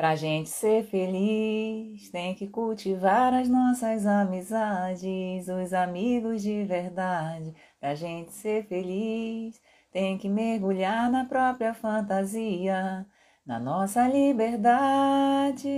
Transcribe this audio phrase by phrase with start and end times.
[0.00, 7.54] Pra gente ser feliz, tem que cultivar as nossas amizades, os amigos de verdade.
[7.78, 9.60] Pra gente ser feliz,
[9.92, 13.04] tem que mergulhar na própria fantasia,
[13.44, 15.68] na nossa liberdade.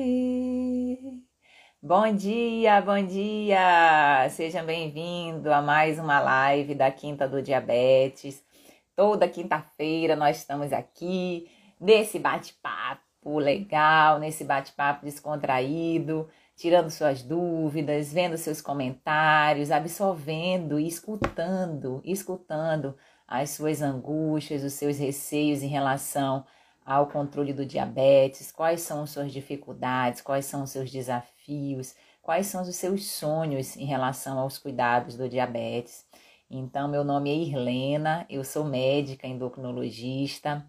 [1.83, 4.29] Bom dia, bom dia!
[4.31, 8.41] Seja bem-vindo a mais uma live da Quinta do Diabetes.
[8.95, 11.51] Toda quinta-feira nós estamos aqui
[11.81, 22.01] nesse bate-papo legal, nesse bate-papo descontraído, tirando suas dúvidas, vendo seus comentários, absorvendo e escutando,
[22.05, 26.45] escutando as suas angústias, os seus receios em relação
[26.85, 32.47] ao controle do diabetes, quais são as suas dificuldades, quais são os seus desafios, quais
[32.47, 36.05] são os seus sonhos em relação aos cuidados do diabetes.
[36.51, 40.67] Então, meu nome é Irlena, eu sou médica endocrinologista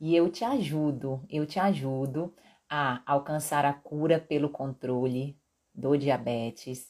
[0.00, 2.34] e eu te ajudo, eu te ajudo
[2.68, 5.38] a alcançar a cura pelo controle
[5.74, 6.88] do diabetes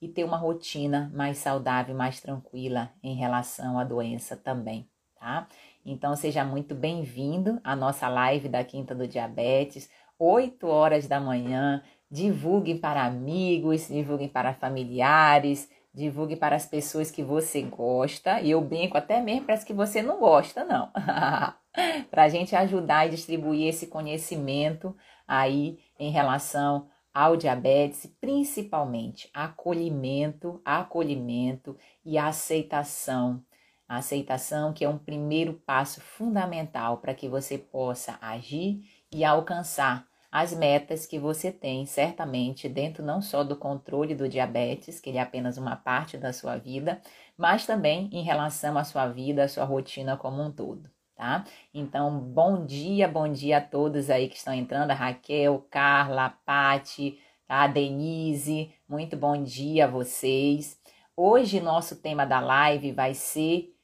[0.00, 5.46] e ter uma rotina mais saudável, mais tranquila em relação à doença também, tá?
[5.84, 11.82] Então seja muito bem-vindo à nossa live da Quinta do Diabetes, 8 horas da manhã.
[12.10, 18.40] Divulguem para amigos, divulguem para familiares, divulgue para as pessoas que você gosta.
[18.40, 20.90] E eu brinco até mesmo para as que você não gosta, não.
[22.10, 30.60] para a gente ajudar e distribuir esse conhecimento aí em relação ao diabetes, principalmente acolhimento,
[30.64, 33.42] acolhimento e aceitação.
[33.86, 38.80] A aceitação que é um primeiro passo fundamental para que você possa agir
[39.12, 44.98] e alcançar as metas que você tem, certamente, dentro não só do controle do diabetes,
[44.98, 47.02] que ele é apenas uma parte da sua vida,
[47.36, 51.44] mas também em relação à sua vida, à sua rotina como um todo tá?
[51.72, 56.30] Então, bom dia, bom dia a todos aí que estão entrando, a Raquel, Carla, a
[56.30, 57.62] Pati, tá?
[57.62, 60.80] a Denise, muito bom dia a vocês.
[61.16, 63.74] Hoje nosso tema da live vai ser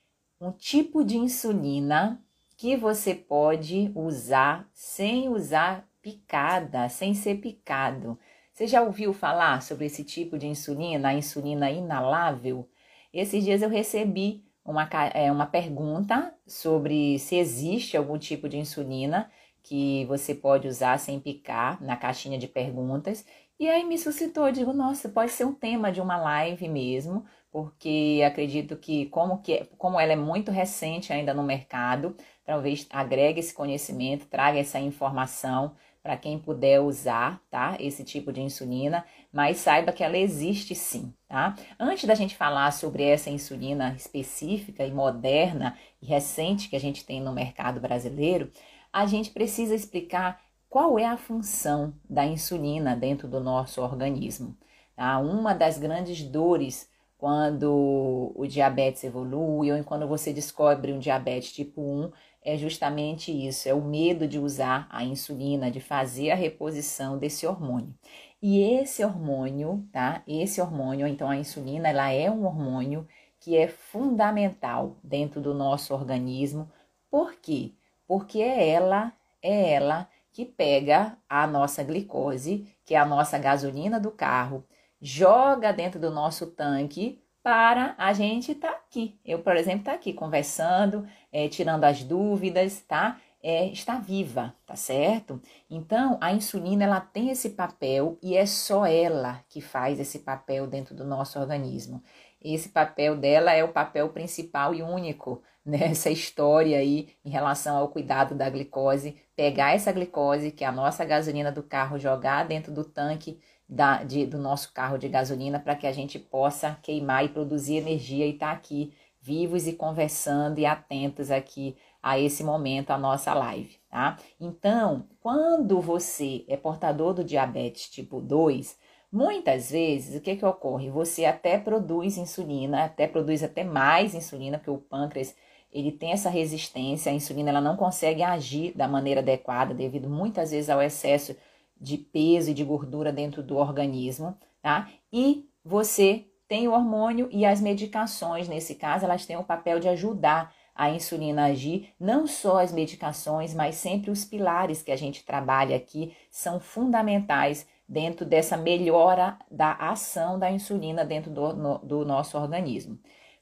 [0.40, 2.22] um tipo de insulina
[2.56, 8.18] que você pode usar sem usar picada, sem ser picado.
[8.52, 12.68] Você já ouviu falar sobre esse tipo de insulina, a insulina inalável?
[13.12, 19.30] Esses dias eu recebi uma, é, uma pergunta sobre se existe algum tipo de insulina
[19.62, 23.24] que você pode usar sem picar na caixinha de perguntas.
[23.58, 28.22] E aí me suscitou, digo, nossa, pode ser um tema de uma live mesmo, porque
[28.24, 32.14] acredito que como, que como ela é muito recente ainda no mercado,
[32.44, 37.76] talvez agregue esse conhecimento, traga essa informação para quem puder usar, tá?
[37.80, 41.54] Esse tipo de insulina, mas saiba que ela existe sim, tá?
[41.78, 47.04] Antes da gente falar sobre essa insulina específica e moderna e recente que a gente
[47.04, 48.50] tem no mercado brasileiro,
[48.92, 54.56] a gente precisa explicar qual é a função da insulina dentro do nosso organismo.
[54.96, 55.18] Tá?
[55.18, 61.82] Uma das grandes dores quando o diabetes evolui ou quando você descobre um diabetes tipo
[61.82, 67.18] 1 é justamente isso, é o medo de usar a insulina, de fazer a reposição
[67.18, 67.92] desse hormônio.
[68.40, 70.22] E esse hormônio, tá?
[70.26, 73.06] Esse hormônio, então a insulina, ela é um hormônio
[73.40, 76.70] que é fundamental dentro do nosso organismo.
[77.10, 77.72] Por quê?
[78.06, 79.12] Porque é ela,
[79.42, 84.64] é ela que pega a nossa glicose, que é a nossa gasolina do carro,
[85.00, 89.18] joga dentro do nosso tanque para a gente estar tá aqui.
[89.24, 93.20] Eu, por exemplo, estar tá aqui conversando, é, tirando as dúvidas, tá?
[93.40, 95.40] É, está viva, tá certo?
[95.70, 100.66] Então, a insulina ela tem esse papel e é só ela que faz esse papel
[100.66, 102.02] dentro do nosso organismo.
[102.42, 107.88] Esse papel dela é o papel principal e único nessa história aí em relação ao
[107.88, 109.16] cuidado da glicose.
[109.36, 114.02] Pegar essa glicose, que é a nossa gasolina do carro, jogar dentro do tanque da,
[114.02, 118.26] de, do nosso carro de gasolina para que a gente possa queimar e produzir energia
[118.26, 123.34] e estar tá aqui vivos e conversando e atentos aqui a esse momento, a nossa
[123.34, 124.16] live, tá?
[124.40, 128.78] Então, quando você é portador do diabetes tipo 2,
[129.10, 130.90] muitas vezes o que que ocorre?
[130.90, 135.34] Você até produz insulina, até produz até mais insulina, porque o pâncreas
[135.72, 140.50] ele tem essa resistência, a insulina ela não consegue agir da maneira adequada devido muitas
[140.50, 141.36] vezes ao excesso
[141.80, 144.88] de peso e de gordura dentro do organismo, tá?
[145.12, 149.88] E você tem o hormônio e as medicações, nesse caso, elas têm o papel de
[149.88, 155.24] ajudar a insulina agir, não só as medicações, mas sempre os pilares que a gente
[155.24, 162.04] trabalha aqui são fundamentais dentro dessa melhora da ação da insulina dentro do, no, do
[162.04, 162.96] nosso organismo.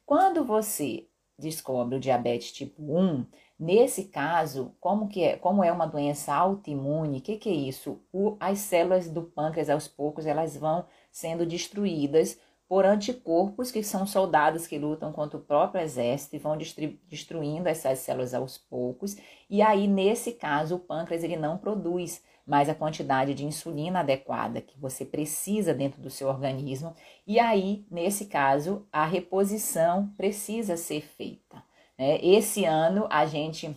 [0.07, 1.07] Quando você
[1.39, 3.27] descobre o diabetes tipo 1,
[3.59, 8.01] nesse caso, como que é, como é uma doença autoimune, o que, que é isso?
[8.11, 14.07] O, as células do pâncreas aos poucos elas vão sendo destruídas por anticorpos, que são
[14.07, 19.17] soldados que lutam contra o próprio exército e vão destruindo essas células aos poucos.
[19.49, 24.61] E aí, nesse caso, o pâncreas ele não produz mais a quantidade de insulina adequada
[24.61, 26.95] que você precisa dentro do seu organismo.
[27.27, 31.63] E aí, nesse caso, a reposição precisa ser feita.
[31.99, 32.25] Né?
[32.25, 33.77] Esse ano a gente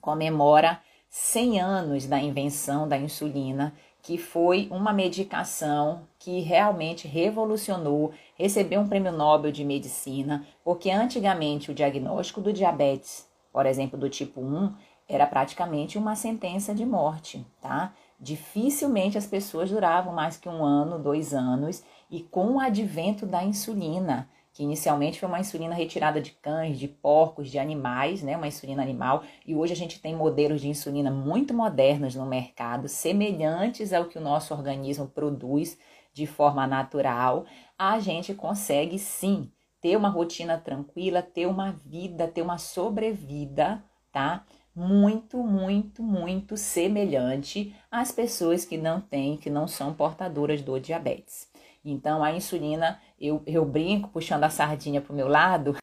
[0.00, 0.80] comemora
[1.10, 8.86] 100 anos da invenção da insulina, que foi uma medicação que realmente revolucionou, recebeu um
[8.86, 14.72] prêmio Nobel de medicina, porque antigamente o diagnóstico do diabetes, por exemplo, do tipo 1,
[15.08, 17.92] era praticamente uma sentença de morte, tá?
[18.20, 23.42] Dificilmente as pessoas duravam mais que um ano, dois anos, e com o advento da
[23.42, 28.46] insulina, que inicialmente foi uma insulina retirada de cães, de porcos, de animais, né, uma
[28.46, 33.92] insulina animal, e hoje a gente tem modelos de insulina muito modernos no mercado, semelhantes
[33.92, 35.76] ao que o nosso organismo produz
[36.12, 37.46] de forma natural,
[37.78, 39.50] a gente consegue sim
[39.80, 43.82] ter uma rotina tranquila, ter uma vida, ter uma sobrevida,
[44.12, 44.44] tá?
[44.74, 51.50] Muito, muito, muito semelhante às pessoas que não têm, que não são portadoras do diabetes.
[51.84, 55.76] Então, a insulina, eu, eu brinco puxando a sardinha para o meu lado,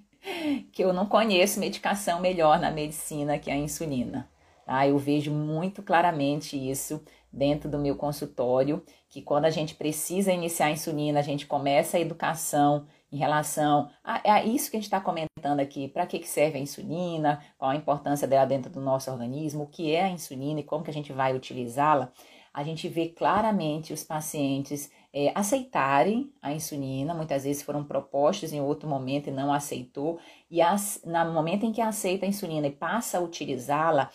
[0.72, 4.30] que eu não conheço medicação melhor na medicina que a insulina.
[4.64, 4.86] Tá?
[4.86, 10.66] Eu vejo muito claramente isso dentro do meu consultório, que quando a gente precisa iniciar
[10.66, 14.86] a insulina, a gente começa a educação em relação a, a isso que a gente
[14.86, 18.80] está comentando aqui, para que, que serve a insulina, qual a importância dela dentro do
[18.80, 22.12] nosso organismo, o que é a insulina e como que a gente vai utilizá-la,
[22.52, 28.60] a gente vê claramente os pacientes é, aceitarem a insulina, muitas vezes foram propostos em
[28.60, 30.18] outro momento e não aceitou,
[30.50, 34.10] e as, no momento em que aceita a insulina e passa a utilizá-la,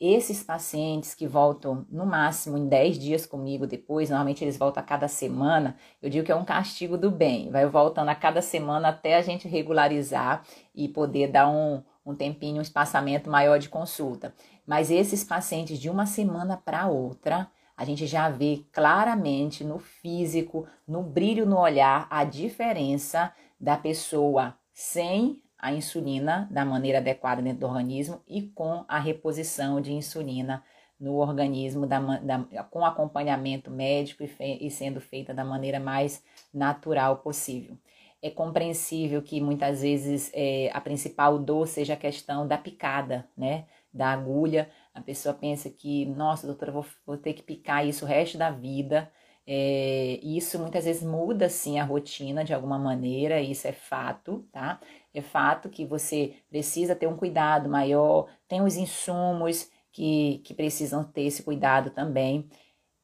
[0.00, 4.86] esses pacientes que voltam no máximo em 10 dias comigo depois, normalmente eles voltam a
[4.86, 8.88] cada semana, eu digo que é um castigo do bem, vai voltando a cada semana
[8.88, 10.44] até a gente regularizar
[10.74, 14.34] e poder dar um, um tempinho, um espaçamento maior de consulta.
[14.66, 20.66] Mas esses pacientes de uma semana para outra, a gente já vê claramente no físico,
[20.86, 27.60] no brilho no olhar, a diferença da pessoa sem a insulina da maneira adequada dentro
[27.60, 30.62] do organismo e com a reposição de insulina
[30.98, 36.22] no organismo da, da, com acompanhamento médico e, fe, e sendo feita da maneira mais
[36.52, 37.76] natural possível.
[38.22, 43.66] É compreensível que muitas vezes é, a principal dor seja a questão da picada, né?
[43.92, 48.08] Da agulha, a pessoa pensa que, nossa, doutora, vou, vou ter que picar isso o
[48.08, 49.10] resto da vida.
[49.46, 54.80] É, isso muitas vezes muda sim a rotina de alguma maneira, isso é fato, tá?
[55.16, 61.02] É fato que você precisa ter um cuidado maior, tem os insumos que, que precisam
[61.02, 62.46] ter esse cuidado também.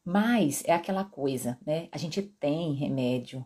[0.05, 1.87] Mas é aquela coisa, né?
[1.91, 3.43] A gente tem remédio.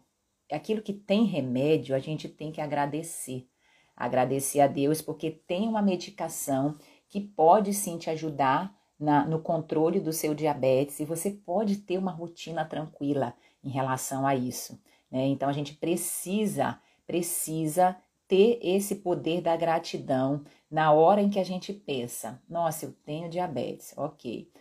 [0.52, 3.48] Aquilo que tem remédio, a gente tem que agradecer.
[3.96, 6.78] Agradecer a Deus porque tem uma medicação
[7.08, 11.98] que pode sim te ajudar na, no controle do seu diabetes e você pode ter
[11.98, 14.78] uma rotina tranquila em relação a isso.
[15.10, 15.28] Né?
[15.28, 17.96] Então a gente precisa, precisa
[18.28, 23.30] ter esse poder da gratidão na hora em que a gente pensa: nossa, eu tenho
[23.30, 24.52] diabetes, ok.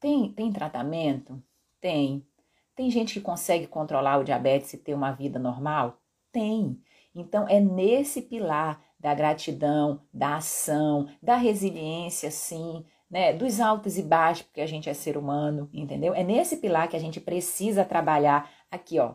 [0.00, 1.42] Tem, tem tratamento?
[1.80, 2.26] Tem.
[2.74, 5.98] Tem gente que consegue controlar o diabetes e ter uma vida normal?
[6.32, 6.78] Tem.
[7.14, 13.32] Então é nesse pilar da gratidão, da ação, da resiliência, sim, né?
[13.32, 16.14] Dos altos e baixos, porque a gente é ser humano, entendeu?
[16.14, 19.14] É nesse pilar que a gente precisa trabalhar aqui, ó,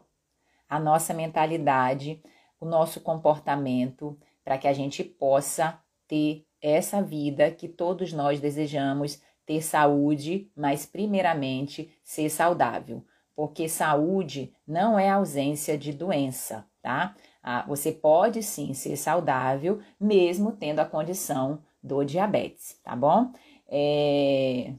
[0.70, 2.22] a nossa mentalidade,
[2.60, 9.22] o nosso comportamento, para que a gente possa ter essa vida que todos nós desejamos,
[9.46, 13.04] ter saúde, mas primeiramente ser saudável,
[13.36, 17.16] porque saúde não é ausência de doença, tá?
[17.42, 23.32] Ah, você pode sim ser saudável, mesmo tendo a condição do diabetes, tá bom?
[23.68, 24.74] É...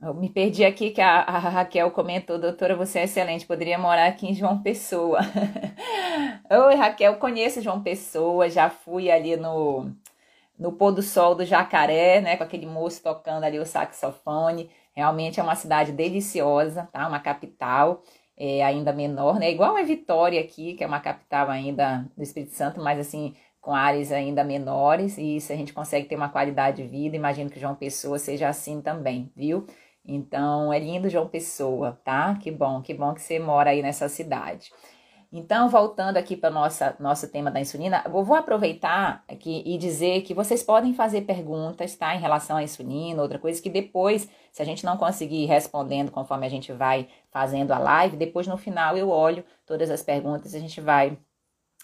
[0.00, 4.06] Eu me perdi aqui que a, a, Raquel comentou, doutora, você é excelente, poderia morar
[4.06, 5.18] aqui em João Pessoa.
[6.50, 9.90] Oi, Raquel, conheço João Pessoa, já fui ali no,
[10.58, 14.70] no pôr do sol do Jacaré, né, com aquele moço tocando ali o saxofone.
[14.94, 17.08] Realmente é uma cidade deliciosa, tá?
[17.08, 18.02] Uma capital
[18.36, 19.50] é, ainda menor, né?
[19.50, 23.74] Igual a Vitória aqui, que é uma capital ainda do Espírito Santo, mas assim, com
[23.74, 27.16] áreas ainda menores, e isso a gente consegue ter uma qualidade de vida.
[27.16, 29.66] Imagino que João Pessoa seja assim também, viu?
[30.08, 32.34] Então, é lindo João Pessoa, tá?
[32.36, 34.72] Que bom, que bom que você mora aí nessa cidade.
[35.30, 40.22] Então, voltando aqui para nossa nosso tema da insulina, eu vou aproveitar aqui e dizer
[40.22, 44.62] que vocês podem fazer perguntas, tá, em relação à insulina, outra coisa que depois, se
[44.62, 48.56] a gente não conseguir ir respondendo conforme a gente vai fazendo a live, depois no
[48.56, 51.18] final eu olho todas as perguntas e a gente vai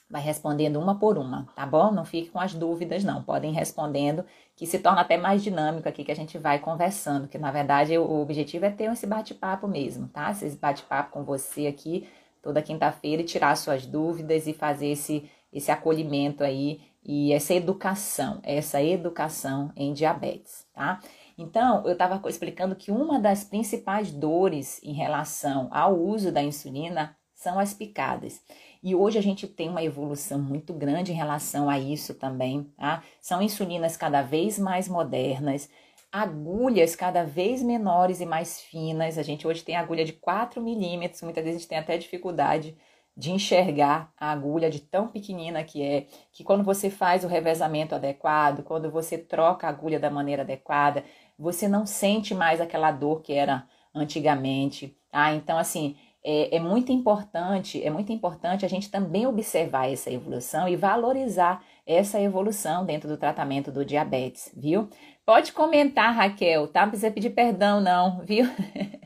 [0.09, 1.91] vai respondendo uma por uma, tá bom?
[1.91, 3.23] Não fique com as dúvidas, não.
[3.23, 4.25] Podem respondendo,
[4.57, 7.97] que se torna até mais dinâmico aqui, que a gente vai conversando, que na verdade
[7.99, 10.31] o objetivo é ter esse bate-papo mesmo, tá?
[10.31, 12.07] Esse bate-papo com você aqui
[12.45, 18.39] toda quinta-feira e tirar suas dúvidas e fazer esse, esse acolhimento aí e essa educação,
[18.43, 21.01] essa educação em diabetes, tá?
[21.37, 27.17] Então, eu estava explicando que uma das principais dores em relação ao uso da insulina
[27.35, 28.41] são as picadas.
[28.85, 33.03] E hoje a gente tem uma evolução muito grande em relação a isso também, tá?
[33.19, 35.71] São insulinas cada vez mais modernas,
[36.13, 39.17] agulhas cada vez menores e mais finas.
[39.17, 42.77] A gente hoje tem agulha de 4 milímetros, muitas vezes a gente tem até dificuldade
[43.17, 47.95] de enxergar a agulha de tão pequenina que é, que quando você faz o revezamento
[47.95, 51.03] adequado, quando você troca a agulha da maneira adequada,
[51.39, 55.33] você não sente mais aquela dor que era antigamente, tá?
[55.33, 60.67] Então, assim, é, é, muito importante, é muito importante a gente também observar essa evolução
[60.67, 64.89] e valorizar essa evolução dentro do tratamento do diabetes, viu?
[65.27, 66.83] Pode comentar, Raquel, tá?
[66.83, 68.47] Não precisa pedir perdão, não, viu?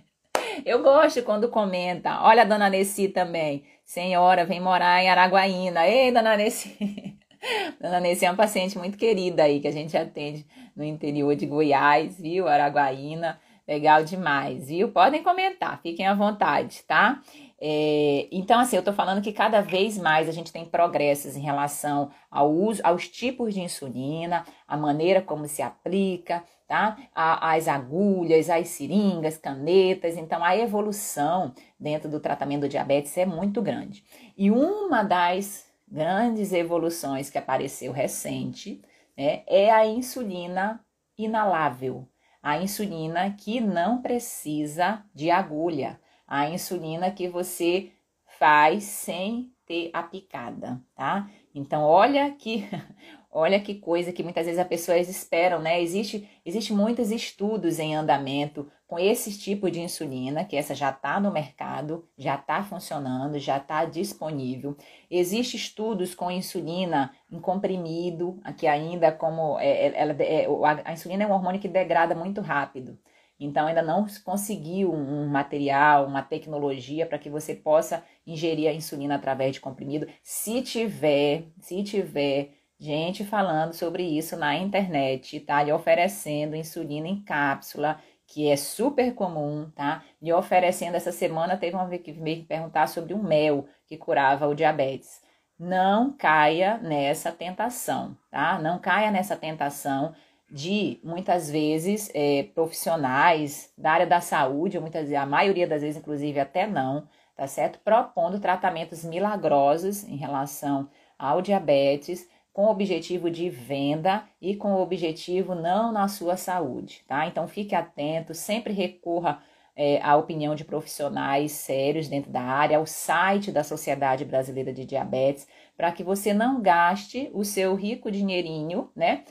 [0.65, 2.23] Eu gosto quando comenta.
[2.23, 3.65] Olha a dona Nessi também.
[3.85, 5.87] Senhora, vem morar em Araguaína.
[5.89, 7.17] Ei, dona Nessi.
[7.81, 10.47] dona Nessi é uma paciente muito querida aí, que a gente atende
[10.77, 12.47] no interior de Goiás, viu?
[12.49, 13.41] Araguaína.
[13.69, 14.91] Legal demais, viu?
[14.91, 17.21] Podem comentar, fiquem à vontade, tá?
[17.61, 21.41] É, então, assim, eu tô falando que cada vez mais a gente tem progressos em
[21.41, 26.97] relação ao uso, aos tipos de insulina, a maneira como se aplica, tá?
[27.15, 30.17] A, as agulhas, as seringas, canetas.
[30.17, 34.03] Então, a evolução dentro do tratamento do diabetes é muito grande.
[34.35, 38.81] E uma das grandes evoluções que apareceu recente
[39.15, 40.81] né, é a insulina
[41.19, 42.09] inalável.
[42.43, 47.91] A insulina que não precisa de agulha a insulina que você
[48.39, 51.29] faz sem ter a picada, tá?
[51.55, 52.69] Então, olha que
[53.39, 55.81] olha que coisa que muitas vezes as pessoas esperam, né?
[55.81, 61.21] Existe, existe muitos estudos em andamento com esse tipo de insulina, que essa já está
[61.21, 64.77] no mercado, já está funcionando, já está disponível.
[65.11, 70.47] Existem estudos com insulina em comprimido, que ainda como é, é ela, é,
[70.85, 72.99] a insulina é um hormônio que degrada muito rápido.
[73.41, 79.15] Então ainda não conseguiu um material, uma tecnologia para que você possa ingerir a insulina
[79.15, 80.09] através de comprimido.
[80.23, 85.63] Se tiver, se tiver gente falando sobre isso na internet, tá?
[85.63, 90.03] Lhe oferecendo insulina em cápsula, que é super comum, tá?
[90.23, 94.47] Lhe oferecendo essa semana teve uma vez que veio perguntar sobre o mel que curava
[94.47, 95.21] o diabetes.
[95.59, 98.59] Não caia nessa tentação, tá?
[98.61, 100.15] Não caia nessa tentação
[100.51, 106.39] de muitas vezes é, profissionais da área da saúde, muitas a maioria das vezes, inclusive,
[106.39, 107.79] até não, tá certo?
[107.81, 114.83] Propondo tratamentos milagrosos em relação ao diabetes, com o objetivo de venda e com o
[114.83, 117.25] objetivo não na sua saúde, tá?
[117.25, 119.41] Então fique atento, sempre recorra
[119.77, 124.85] é, à opinião de profissionais sérios dentro da área, ao site da Sociedade Brasileira de
[124.85, 125.47] Diabetes,
[125.77, 129.23] para que você não gaste o seu rico dinheirinho, né?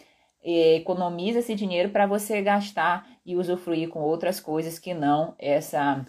[0.42, 6.08] economiza esse dinheiro para você gastar e usufruir com outras coisas que não essa,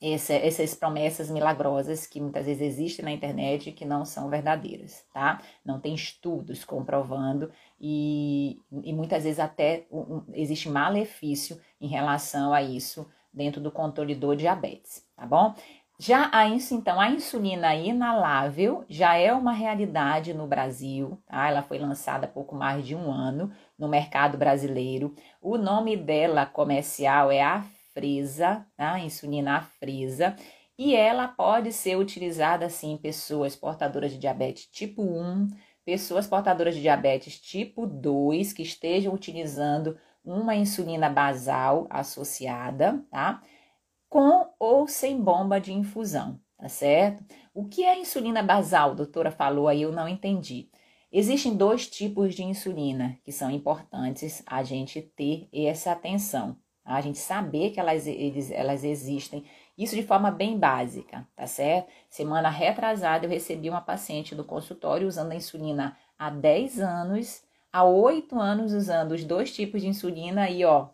[0.00, 5.04] essa, essas promessas milagrosas que muitas vezes existem na internet e que não são verdadeiras,
[5.12, 5.40] tá?
[5.64, 7.50] Não tem estudos comprovando
[7.80, 14.14] e, e muitas vezes até um, existe malefício em relação a isso dentro do controle
[14.14, 15.54] do diabetes, tá bom?
[16.00, 21.48] Já a, então, a insulina inalável já é uma realidade no Brasil, tá?
[21.48, 25.12] Ela foi lançada há pouco mais de um ano no mercado brasileiro.
[25.42, 27.42] O nome dela comercial é
[27.98, 28.98] Afresa, tá?
[29.00, 30.36] Insulina Afresa.
[30.78, 35.48] E ela pode ser utilizada, sim, em pessoas portadoras de diabetes tipo 1,
[35.84, 43.42] pessoas portadoras de diabetes tipo 2 que estejam utilizando uma insulina basal associada, tá?
[44.08, 47.24] com ou sem bomba de infusão, tá certo?
[47.52, 48.92] O que é insulina basal?
[48.92, 50.70] A doutora falou aí, eu não entendi.
[51.10, 56.56] Existem dois tipos de insulina que são importantes a gente ter essa atenção,
[56.94, 59.44] A gente saber que elas, eles, elas existem.
[59.76, 61.88] Isso de forma bem básica, tá certo?
[62.08, 67.42] Semana retrasada eu recebi uma paciente do consultório usando a insulina há 10 anos,
[67.72, 70.88] há 8 anos usando os dois tipos de insulina e ó,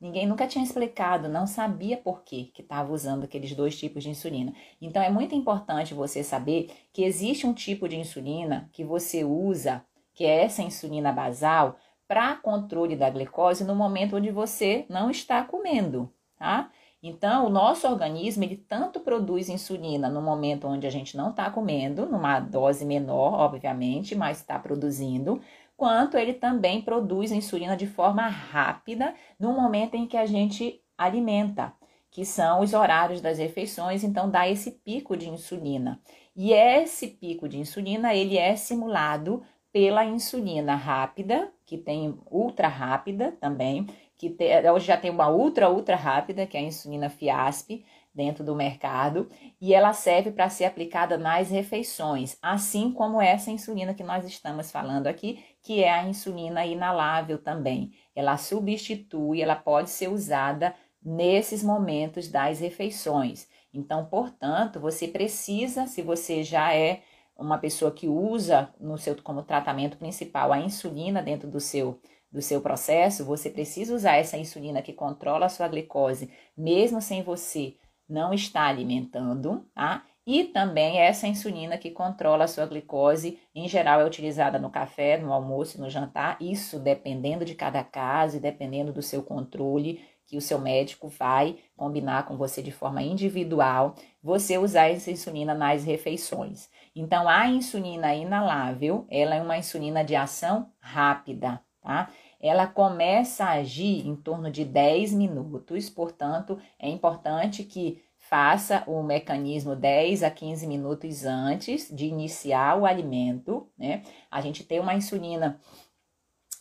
[0.00, 4.08] Ninguém nunca tinha explicado, não sabia por que que estava usando aqueles dois tipos de
[4.08, 4.54] insulina.
[4.80, 9.84] Então é muito importante você saber que existe um tipo de insulina que você usa,
[10.14, 11.76] que é essa insulina basal,
[12.10, 16.68] para controle da glicose no momento onde você não está comendo, tá?
[17.00, 21.48] Então, o nosso organismo, ele tanto produz insulina no momento onde a gente não está
[21.48, 25.40] comendo, numa dose menor, obviamente, mas está produzindo,
[25.76, 31.72] quanto ele também produz insulina de forma rápida no momento em que a gente alimenta,
[32.10, 36.00] que são os horários das refeições, então dá esse pico de insulina.
[36.34, 43.30] E esse pico de insulina, ele é simulado pela insulina rápida, que tem ultra rápida
[43.40, 43.86] também,
[44.18, 44.36] que
[44.74, 49.30] hoje já tem uma ultra ultra rápida, que é a insulina Fiasp, dentro do mercado
[49.60, 54.72] e ela serve para ser aplicada nas refeições, assim como essa insulina que nós estamos
[54.72, 57.92] falando aqui, que é a insulina inalável também.
[58.16, 63.46] Ela substitui, ela pode ser usada nesses momentos das refeições.
[63.72, 67.02] Então, portanto, você precisa, se você já é
[67.40, 72.00] uma pessoa que usa no seu como tratamento principal a insulina dentro do seu
[72.32, 77.24] do seu processo, você precisa usar essa insulina que controla a sua glicose, mesmo sem
[77.24, 77.74] você
[78.08, 80.04] não está alimentando, tá?
[80.26, 85.18] E também essa insulina que controla a sua glicose, em geral é utilizada no café,
[85.18, 90.00] no almoço e no jantar, isso dependendo de cada caso e dependendo do seu controle,
[90.26, 95.54] que o seu médico vai combinar com você de forma individual, você usar essa insulina
[95.54, 96.68] nas refeições.
[96.94, 102.08] Então, a insulina inalável, ela é uma insulina de ação rápida, tá?
[102.40, 109.02] ela começa a agir em torno de 10 minutos, portanto, é importante que faça o
[109.02, 114.02] mecanismo 10 a 15 minutos antes de iniciar o alimento, né?
[114.30, 115.60] A gente tem uma insulina,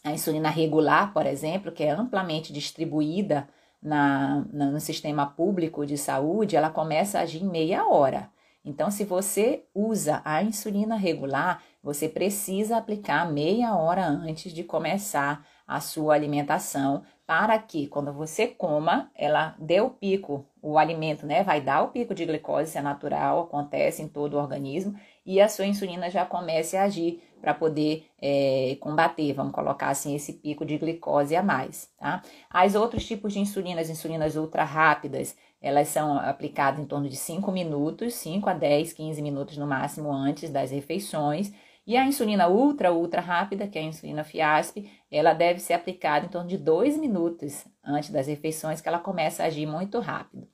[0.03, 3.47] a insulina regular, por exemplo, que é amplamente distribuída
[3.82, 8.30] na, no sistema público de saúde, ela começa a agir em meia hora.
[8.63, 15.45] Então, se você usa a insulina regular, você precisa aplicar meia hora antes de começar
[15.65, 21.43] a sua alimentação para que quando você coma, ela dê o pico, o alimento, né?
[21.43, 25.48] Vai dar o pico de glicose, é natural, acontece em todo o organismo, e a
[25.48, 30.65] sua insulina já comece a agir para poder é, combater, vamos colocar assim, esse pico
[30.65, 32.24] de glicose a mais, tá?
[32.50, 37.52] As outros tipos de insulinas, insulinas ultra rápidas, elas são aplicadas em torno de 5
[37.52, 41.52] minutos, 5 a 10, 15 minutos no máximo antes das refeições,
[41.86, 46.26] e a insulina ultra, ultra rápida, que é a insulina Fiasp, ela deve ser aplicada
[46.26, 50.48] em torno de dois minutos antes das refeições, que ela começa a agir muito rápido.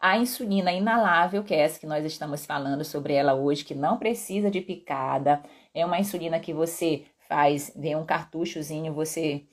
[0.00, 3.98] A insulina inalável, que é essa que nós estamos falando sobre ela hoje, que não
[3.98, 5.42] precisa de picada,
[5.72, 9.44] é uma insulina que você faz, vem um cartuchozinho, você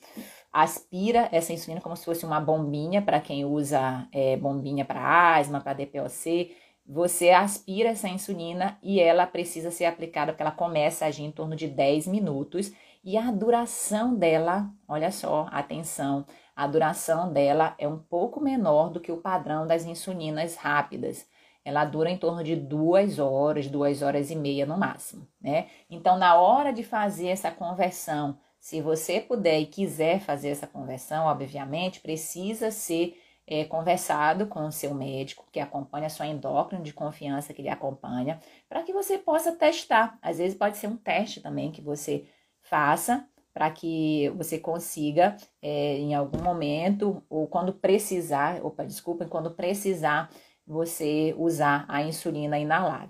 [0.62, 5.60] aspira essa insulina como se fosse uma bombinha para quem usa é, bombinha para asma,
[5.60, 6.54] para DPOC
[6.88, 11.30] você aspira essa insulina e ela precisa ser aplicada porque ela começa a agir em
[11.30, 12.72] torno de 10 minutos
[13.04, 16.24] e a duração dela, olha só, atenção,
[16.56, 21.26] a duração dela é um pouco menor do que o padrão das insulinas rápidas.
[21.62, 25.66] Ela dura em torno de duas horas, duas horas e meia no máximo, né?
[25.90, 31.24] Então, na hora de fazer essa conversão, se você puder e quiser fazer essa conversão,
[31.24, 37.54] obviamente, precisa ser é, conversado com o seu médico, que acompanha sua endócrino de confiança
[37.54, 40.18] que ele acompanha, para que você possa testar.
[40.20, 42.26] Às vezes pode ser um teste também que você
[42.60, 49.50] faça para que você consiga, é, em algum momento, ou quando precisar, opa, desculpa, quando
[49.50, 50.28] precisar,
[50.66, 53.08] você usar a insulina inalável.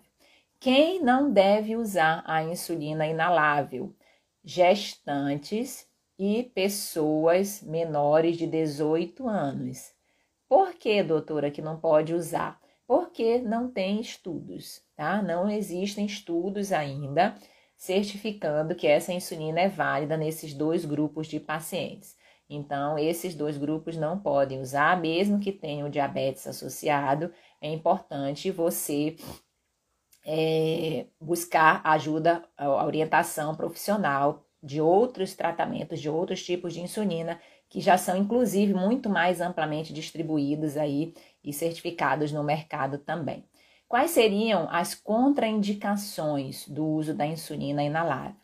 [0.61, 3.93] Quem não deve usar a insulina inalável?
[4.45, 5.87] Gestantes
[6.19, 9.93] e pessoas menores de 18 anos.
[10.49, 12.61] Por que, doutora, que não pode usar?
[12.87, 15.21] Porque não tem estudos, tá?
[15.23, 17.37] Não existem estudos ainda
[17.77, 22.17] certificando que essa insulina é válida nesses dois grupos de pacientes.
[22.51, 27.31] Então, esses dois grupos não podem usar, mesmo que tenham diabetes associado.
[27.61, 29.17] É importante você
[30.31, 32.45] é, buscar ajuda,
[32.85, 39.09] orientação profissional de outros tratamentos, de outros tipos de insulina que já são inclusive muito
[39.09, 43.45] mais amplamente distribuídos aí e certificados no mercado também.
[43.89, 48.37] Quais seriam as contraindicações do uso da insulina inalável?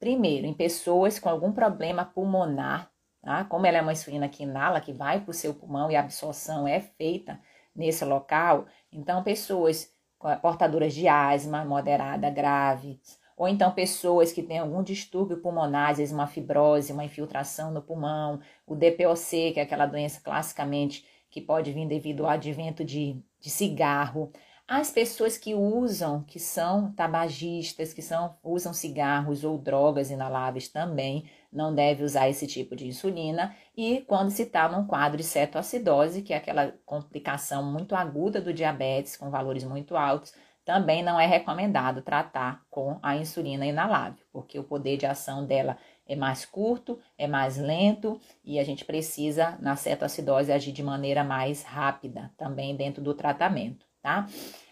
[0.00, 2.90] Primeiro, em pessoas com algum problema pulmonar
[3.22, 3.44] tá?
[3.44, 6.00] Como ela é uma insulina que inala, que vai para o seu pulmão e a
[6.00, 7.40] absorção é feita
[7.74, 9.92] nesse local, então pessoas
[10.42, 13.00] portadoras de asma moderada, grave,
[13.36, 17.80] ou então pessoas que têm algum distúrbio pulmonar, às vezes uma fibrose, uma infiltração no
[17.80, 23.16] pulmão, o DPOC, que é aquela doença classicamente que pode vir devido ao advento de,
[23.40, 24.30] de cigarro,
[24.68, 31.24] as pessoas que usam, que são tabagistas, que são, usam cigarros ou drogas inaláveis também,
[31.52, 33.54] não deve usar esse tipo de insulina.
[33.76, 38.52] E quando se está num quadro de cetoacidose, que é aquela complicação muito aguda do
[38.52, 40.32] diabetes, com valores muito altos,
[40.64, 45.76] também não é recomendado tratar com a insulina inalável, porque o poder de ação dela
[46.06, 51.24] é mais curto, é mais lento e a gente precisa, na cetoacidose, agir de maneira
[51.24, 54.26] mais rápida também dentro do tratamento, tá?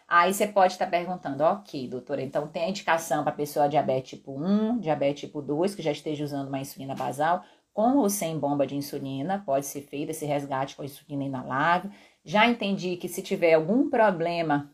[0.08, 4.32] Aí você pode estar perguntando, ok, doutora, então tem a indicação para pessoa diabetes tipo
[4.32, 7.44] 1, diabetes tipo 2, que já esteja usando uma insulina basal,
[7.74, 11.90] com ou sem bomba de insulina, pode ser feito esse resgate com insulina inalável.
[12.24, 14.72] Já entendi que se tiver algum problema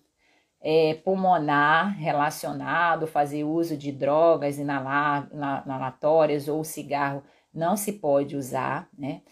[0.60, 9.22] é, pulmonar relacionado, fazer uso de drogas inalatórias ou cigarro, não se pode usar, né?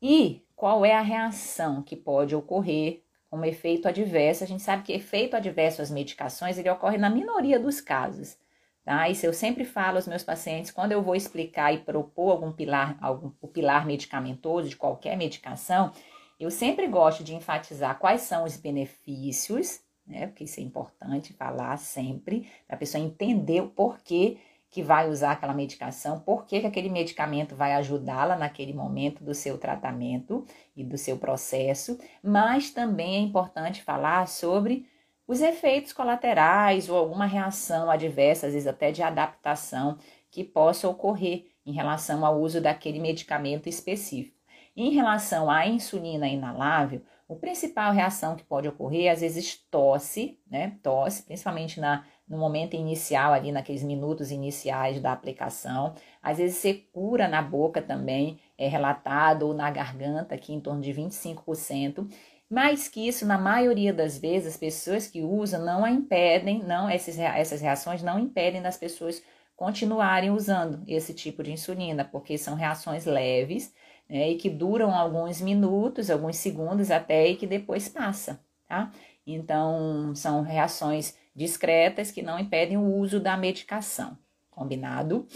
[0.00, 4.44] E qual é a reação que pode ocorrer como efeito adverso.
[4.44, 8.36] A gente sabe que efeito adverso às medicações ele ocorre na minoria dos casos.
[8.84, 9.08] Tá?
[9.08, 12.98] Isso eu sempre falo aos meus pacientes quando eu vou explicar e propor algum pilar,
[13.00, 15.92] algum o pilar medicamentoso de qualquer medicação,
[16.40, 20.26] eu sempre gosto de enfatizar quais são os benefícios, né?
[20.26, 24.38] Porque isso é importante falar sempre, para a pessoa entender o porquê
[24.70, 29.34] que vai usar aquela medicação, por que, que aquele medicamento vai ajudá-la naquele momento do
[29.34, 34.86] seu tratamento e do seu processo, mas também é importante falar sobre
[35.26, 39.98] os efeitos colaterais ou alguma reação adversa, às vezes até de adaptação,
[40.30, 44.38] que possa ocorrer em relação ao uso daquele medicamento específico.
[44.76, 50.76] Em relação à insulina inalável, a principal reação que pode ocorrer, às vezes tosse, né?
[50.82, 55.94] Tosse, principalmente na no momento inicial, ali naqueles minutos iniciais da aplicação.
[56.22, 60.92] Às vezes secura na boca também, é relatado, ou na garganta, aqui em torno de
[60.92, 62.08] 25%.
[62.48, 66.88] Mais que isso, na maioria das vezes, as pessoas que usam não a impedem, não
[66.88, 69.20] esses, essas reações não impedem das pessoas
[69.56, 73.74] continuarem usando esse tipo de insulina, porque são reações leves
[74.08, 78.90] né, e que duram alguns minutos, alguns segundos até e que depois passa, tá?
[79.26, 84.18] Então, são reações discretas que não impedem o uso da medicação,
[84.50, 85.26] combinado?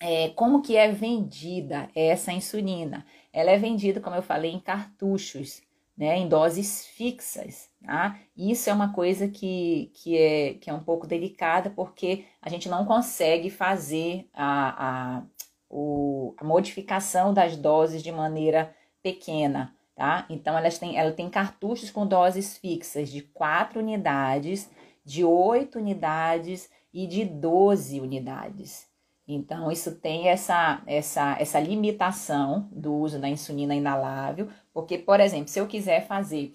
[0.00, 3.06] É, como que é vendida essa insulina?
[3.32, 5.62] Ela é vendida, como eu falei, em cartuchos,
[5.96, 8.18] né, em doses fixas, tá?
[8.36, 12.68] Isso é uma coisa que, que, é, que é um pouco delicada, porque a gente
[12.68, 15.22] não consegue fazer a, a,
[15.70, 20.26] o, a modificação das doses de maneira pequena, tá?
[20.28, 24.68] Então, elas têm, ela tem cartuchos com doses fixas de 4 unidades
[25.06, 28.88] de 8 unidades e de 12 unidades.
[29.28, 35.48] Então, isso tem essa, essa, essa limitação do uso da insulina inalável, porque, por exemplo,
[35.48, 36.52] se eu quiser fazer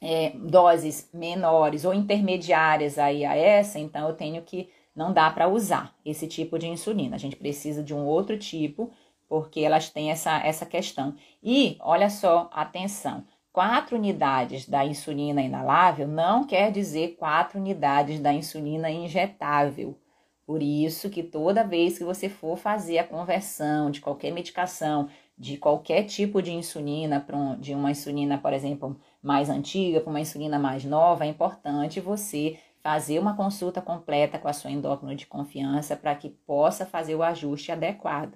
[0.00, 5.48] é, doses menores ou intermediárias aí a essa, então eu tenho que, não dá para
[5.48, 7.16] usar esse tipo de insulina.
[7.16, 8.90] A gente precisa de um outro tipo,
[9.28, 11.14] porque elas têm essa, essa questão.
[11.42, 18.32] E, olha só, atenção, 4 unidades da insulina inalável não quer dizer 4 unidades da
[18.32, 19.96] insulina injetável.
[20.44, 25.56] Por isso que toda vez que você for fazer a conversão de qualquer medicação, de
[25.56, 27.24] qualquer tipo de insulina,
[27.60, 32.58] de uma insulina, por exemplo, mais antiga para uma insulina mais nova, é importante você
[32.82, 37.22] fazer uma consulta completa com a sua endócrino de confiança para que possa fazer o
[37.22, 38.34] ajuste adequado.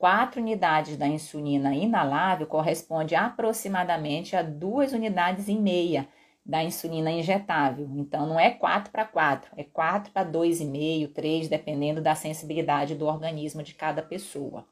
[0.00, 6.08] 4 unidades da insulina inalável corresponde aproximadamente a 2 unidades e meia
[6.44, 7.86] da insulina injetável.
[7.94, 13.04] Então, não é 4 para 4, é 4 para 2,5, 3, dependendo da sensibilidade do
[13.04, 14.66] organismo de cada pessoa,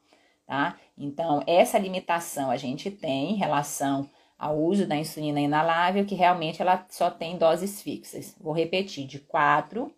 [0.47, 0.79] tá?
[0.97, 6.63] Então, essa limitação a gente tem em relação ao uso da insulina inalável, que realmente
[6.63, 8.35] ela só tem doses fixas.
[8.41, 9.93] Vou repetir, de 4,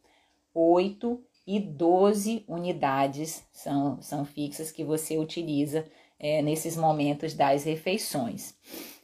[0.53, 5.85] 8 e 12 unidades são, são fixas que você utiliza
[6.19, 8.55] é, nesses momentos das refeições.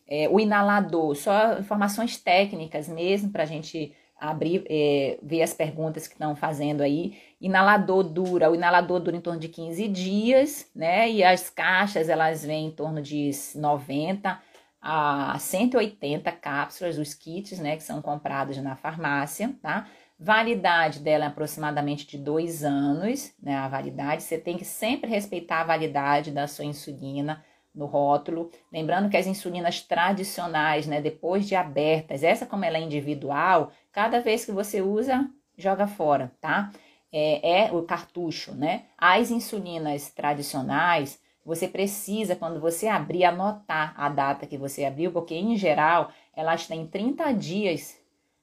[0.06, 6.06] É, o inalador, só informações técnicas mesmo para a gente abrir, é, ver as perguntas
[6.06, 7.18] que estão fazendo aí.
[7.40, 11.10] Inalador dura, o inalador dura em torno de 15 dias, né?
[11.10, 14.40] E as caixas elas vêm em torno de 90
[14.80, 19.88] a 180 cápsulas, os kits, né, que são comprados na farmácia, tá?
[20.18, 23.54] Validade dela é aproximadamente de dois anos, né?
[23.54, 28.50] A validade, você tem que sempre respeitar a validade da sua insulina no rótulo.
[28.72, 34.18] Lembrando que as insulinas tradicionais, né, depois de abertas, essa como ela é individual, cada
[34.20, 36.70] vez que você usa, joga fora, tá?
[37.12, 38.86] É, é o cartucho, né?
[38.96, 45.34] As insulinas tradicionais, você precisa, quando você abrir, anotar a data que você abriu, porque
[45.34, 47.98] em geral elas têm 30 dias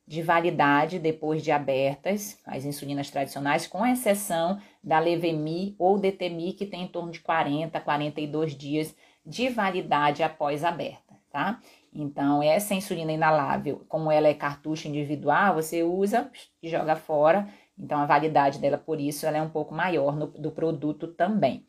[0.06, 6.66] de validade depois de abertas, as insulinas tradicionais, com exceção da Levemi ou Detemi, que
[6.66, 11.60] tem em torno de 40, 42 dias de validade após aberta, tá?
[11.94, 16.30] Então, essa insulina inalável, como ela é cartucho individual, você usa
[16.62, 17.48] e joga fora.
[17.78, 21.66] Então, a validade dela, por isso, ela é um pouco maior no, do produto também.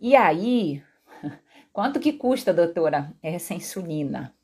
[0.00, 0.82] E aí,
[1.72, 4.34] quanto que custa, doutora, essa insulina?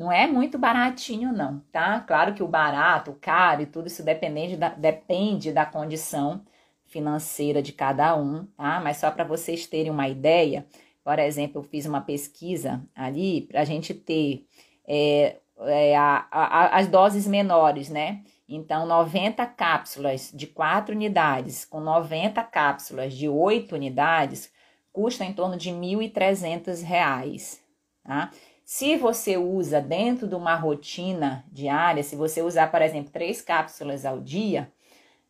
[0.00, 2.00] Não é muito baratinho, não, tá?
[2.00, 6.42] Claro que o barato, o caro e tudo isso depende da, depende da condição
[6.86, 8.80] financeira de cada um, tá?
[8.80, 10.66] Mas só para vocês terem uma ideia,
[11.04, 14.46] por exemplo, eu fiz uma pesquisa ali para a gente ter
[14.88, 15.36] é,
[15.66, 18.22] é, a, a, as doses menores, né?
[18.48, 24.50] Então, 90 cápsulas de 4 unidades com 90 cápsulas de 8 unidades
[24.94, 27.58] custa em torno de R$ 1.300,
[28.02, 28.30] tá?
[28.72, 34.06] Se você usa dentro de uma rotina diária, se você usar, por exemplo, três cápsulas
[34.06, 34.70] ao dia,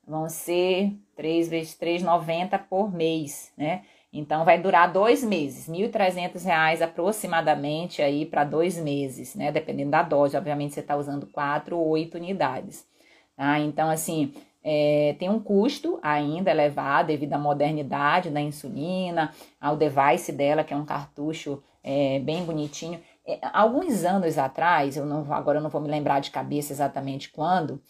[0.07, 3.81] vão ser 3 vezes 3,90 por mês, né?
[4.13, 9.51] Então, vai durar dois meses, R$ 1.300 aproximadamente aí para dois meses, né?
[9.51, 12.87] Dependendo da dose, obviamente você está usando quatro ou oito unidades,
[13.35, 13.59] tá?
[13.59, 20.31] Então, assim, é, tem um custo ainda elevado devido à modernidade da insulina, ao device
[20.31, 23.01] dela, que é um cartucho é, bem bonitinho.
[23.31, 27.31] É, alguns anos atrás, eu não, agora eu não vou me lembrar de cabeça exatamente
[27.31, 27.81] quando,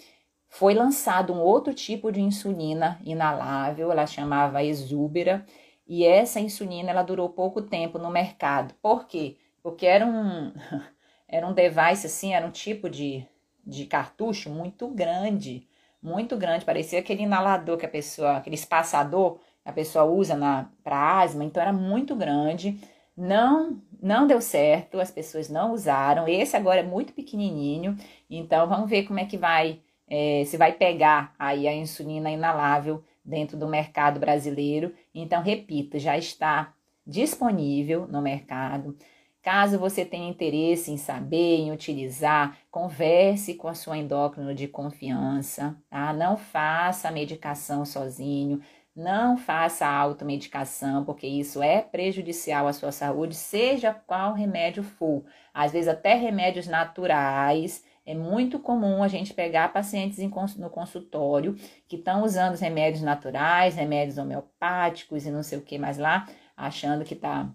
[0.48, 5.46] foi lançado um outro tipo de insulina inalável, ela chamava Exúbera,
[5.86, 8.74] e essa insulina ela durou pouco tempo no mercado.
[8.82, 9.38] Por quê?
[9.62, 10.52] Porque era um,
[11.28, 13.26] era um device assim, era um tipo de,
[13.64, 15.66] de cartucho muito grande,
[16.02, 16.64] muito grande.
[16.64, 20.36] Parecia aquele inalador que a pessoa, aquele espaçador que a pessoa usa
[20.84, 21.44] para asma.
[21.44, 22.78] Então era muito grande.
[23.16, 26.26] Não, não deu certo, as pessoas não usaram.
[26.28, 27.96] Esse agora é muito pequenininho.
[28.28, 33.02] Então vamos ver como é que vai, é, se vai pegar aí a insulina inalável
[33.24, 34.92] dentro do mercado brasileiro.
[35.14, 36.74] Então, repito, já está
[37.06, 38.96] disponível no mercado.
[39.42, 45.74] Caso você tenha interesse em saber, em utilizar, converse com a sua endócrino de confiança,
[45.88, 46.12] tá?
[46.12, 48.60] Não faça a medicação sozinho,
[49.00, 55.24] não faça automedicação, porque isso é prejudicial à sua saúde, seja qual remédio for.
[55.54, 60.18] Às vezes até remédios naturais é muito comum a gente pegar pacientes
[60.58, 61.54] no consultório
[61.88, 66.28] que estão usando os remédios naturais, remédios homeopáticos e não sei o que mais lá,
[66.56, 67.48] achando que tá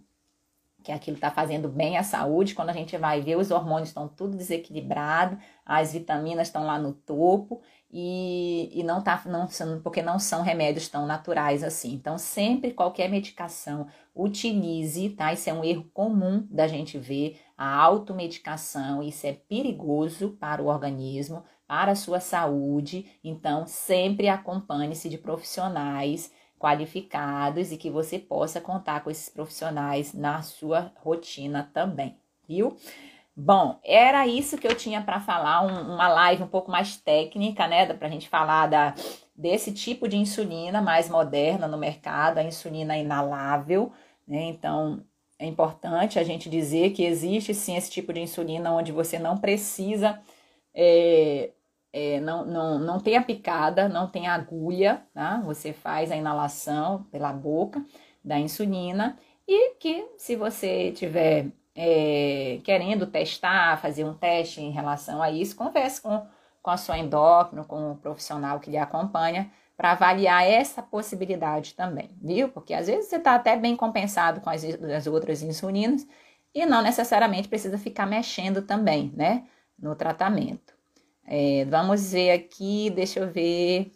[0.85, 2.53] que aquilo está fazendo bem à saúde.
[2.53, 6.93] Quando a gente vai ver, os hormônios estão tudo desequilibrado, as vitaminas estão lá no
[6.93, 7.59] topo
[7.97, 9.47] e, e não tá, não,
[9.81, 11.93] porque não são remédios tão naturais assim.
[11.93, 15.31] Então, sempre qualquer medicação, utilize, tá?
[15.31, 20.67] Isso é um erro comum da gente ver, a automedicação, isso é perigoso para o
[20.67, 23.05] organismo, para a sua saúde.
[23.23, 30.41] Então, sempre acompanhe-se de profissionais qualificados e que você possa contar com esses profissionais na
[30.41, 32.75] sua rotina também, viu?
[33.37, 37.67] Bom, era isso que eu tinha para falar, um, uma live um pouco mais técnica,
[37.67, 38.95] né, para a gente falar da,
[39.35, 43.91] desse tipo de insulina mais moderna no mercado, a insulina inalável,
[44.25, 45.03] né, então
[45.37, 49.37] é importante a gente dizer que existe sim esse tipo de insulina onde você não
[49.37, 50.21] precisa,
[50.73, 51.51] é,
[51.91, 55.41] é, não, não, não tem a picada, não tem a agulha, tá?
[55.45, 57.83] Você faz a inalação pela boca
[58.23, 59.17] da insulina
[59.47, 65.55] e que se você tiver é, querendo testar, fazer um teste em relação a isso,
[65.55, 66.25] converse com,
[66.61, 72.09] com a sua endócrino, com o profissional que lhe acompanha, para avaliar essa possibilidade também,
[72.21, 72.47] viu?
[72.47, 76.07] Porque às vezes você está até bem compensado com as, as outras insulinas
[76.53, 79.43] e não necessariamente precisa ficar mexendo também, né?
[79.77, 80.73] No tratamento.
[81.27, 83.91] É, vamos ver aqui, deixa eu ver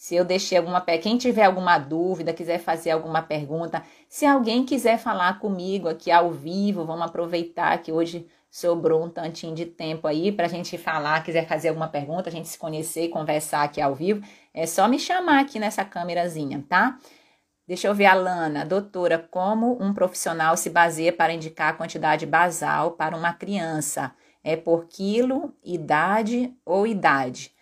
[0.00, 4.98] se eu deixei alguma quem tiver alguma dúvida, quiser fazer alguma pergunta, se alguém quiser
[4.98, 10.32] falar comigo aqui ao vivo, vamos aproveitar que hoje sobrou um tantinho de tempo aí
[10.32, 13.78] para a gente falar, quiser fazer alguma pergunta, a gente se conhecer e conversar aqui
[13.78, 16.96] ao vivo, é só me chamar aqui nessa câmerazinha, tá?
[17.68, 22.24] Deixa eu ver a Lana, doutora, como um profissional se baseia para indicar a quantidade
[22.24, 24.14] basal para uma criança?
[24.42, 27.52] É por quilo, idade ou idade?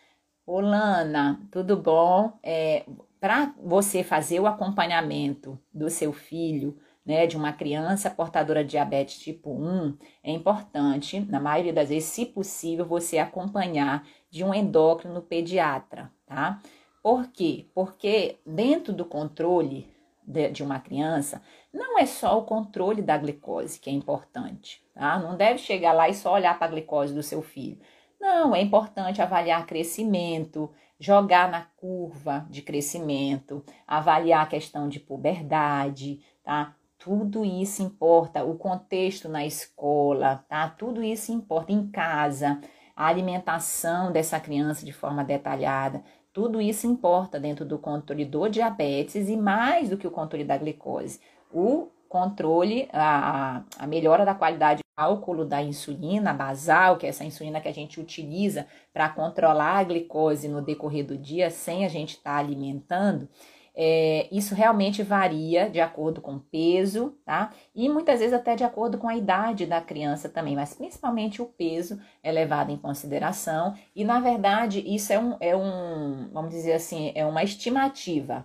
[0.50, 2.32] Olana, tudo bom?
[2.42, 2.86] É,
[3.20, 9.18] Para você fazer o acompanhamento do seu filho, né, de uma criança portadora de diabetes
[9.18, 15.20] tipo 1, é importante, na maioria das vezes, se possível, você acompanhar de um endócrino
[15.20, 16.58] pediatra, tá?
[17.02, 17.66] Por quê?
[17.74, 19.86] Porque dentro do controle
[20.26, 25.18] de, de uma criança, não é só o controle da glicose que é importante, tá?
[25.18, 27.78] Não deve chegar lá e só olhar para a glicose do seu filho.
[28.20, 36.20] Não, é importante avaliar crescimento, jogar na curva de crescimento, avaliar a questão de puberdade,
[36.42, 36.74] tá?
[36.98, 40.68] Tudo isso importa, o contexto na escola, tá?
[40.68, 42.60] Tudo isso importa em casa,
[42.96, 46.02] a alimentação dessa criança de forma detalhada.
[46.32, 50.56] Tudo isso importa dentro do controle do diabetes e mais do que o controle da
[50.56, 51.20] glicose.
[51.52, 57.24] O controle, a, a melhora da qualidade do cálculo da insulina basal, que é essa
[57.24, 61.88] insulina que a gente utiliza para controlar a glicose no decorrer do dia sem a
[61.88, 63.28] gente estar tá alimentando,
[63.80, 67.52] é, isso realmente varia de acordo com o peso, tá?
[67.72, 71.46] E muitas vezes até de acordo com a idade da criança também, mas principalmente o
[71.46, 73.76] peso é levado em consideração.
[73.94, 78.44] E na verdade, isso é um, é um vamos dizer assim, é uma estimativa.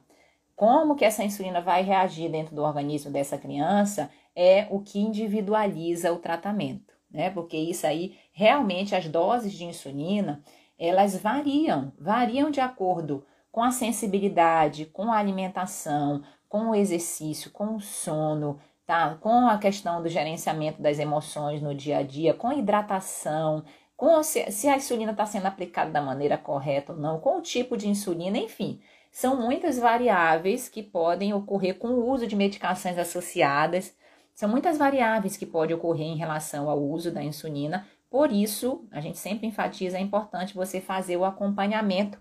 [0.56, 6.12] Como que essa insulina vai reagir dentro do organismo dessa criança é o que individualiza
[6.14, 7.30] o tratamento, né?
[7.30, 10.44] Porque isso aí, realmente, as doses de insulina,
[10.78, 17.76] elas variam, variam de acordo com a sensibilidade, com a alimentação, com o exercício, com
[17.76, 19.16] o sono, tá?
[19.22, 23.64] Com a questão do gerenciamento das emoções no dia a dia, com a hidratação,
[23.96, 27.42] com se, se a insulina está sendo aplicada da maneira correta ou não, com o
[27.42, 28.82] tipo de insulina, enfim.
[29.14, 33.96] São muitas variáveis que podem ocorrer com o uso de medicações associadas.
[34.34, 37.88] São muitas variáveis que podem ocorrer em relação ao uso da insulina.
[38.10, 42.20] Por isso, a gente sempre enfatiza, é importante você fazer o acompanhamento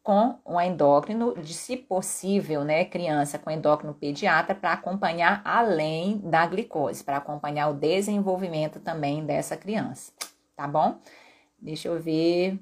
[0.00, 6.46] com um endócrino, de se possível, né, criança com endócrino pediatra, para acompanhar além da
[6.46, 10.12] glicose, para acompanhar o desenvolvimento também dessa criança,
[10.56, 11.00] tá bom?
[11.60, 12.58] Deixa eu ver.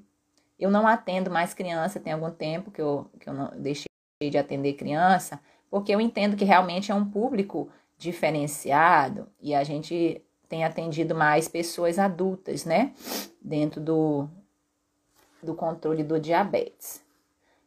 [0.59, 3.87] Eu não atendo mais criança, tem algum tempo que eu, que eu deixei
[4.31, 5.41] de atender criança,
[5.71, 11.49] porque eu entendo que realmente é um público diferenciado e a gente tem atendido mais
[11.49, 12.95] pessoas adultas, né?
[13.43, 14.29] Dentro do,
[15.43, 17.05] do controle do diabetes.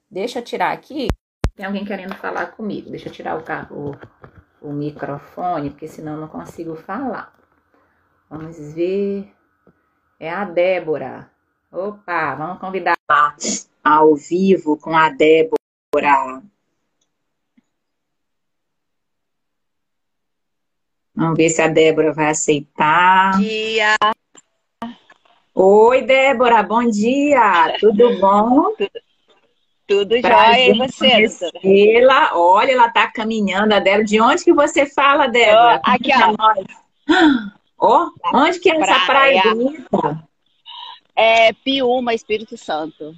[0.10, 1.08] Deixa eu tirar aqui.
[1.56, 2.90] Tem alguém querendo falar comigo.
[2.90, 3.92] Deixa eu tirar o, carro,
[4.62, 7.38] o, o microfone, porque senão eu não consigo falar.
[8.30, 9.32] Vamos ver.
[10.20, 11.30] É a Débora.
[11.72, 12.98] Opa, vamos convidar
[13.84, 16.42] ao vivo com a Débora.
[21.14, 23.34] Vamos ver se a Débora vai aceitar.
[23.34, 23.96] Bom dia.
[25.54, 27.78] Oi, Débora, bom dia.
[27.80, 28.74] Tudo bom?
[28.76, 28.90] Tudo,
[29.86, 31.28] tudo jóia, e você,
[31.98, 34.06] Ela, olha, ela tá caminhando, a Débora.
[34.06, 35.80] De onde que você fala, Débora?
[35.86, 36.36] Oh, aqui, ó.
[37.78, 40.29] Ó, oh, onde que é essa praia, praia bonita?
[41.22, 43.14] É Piúma, Espírito Santo.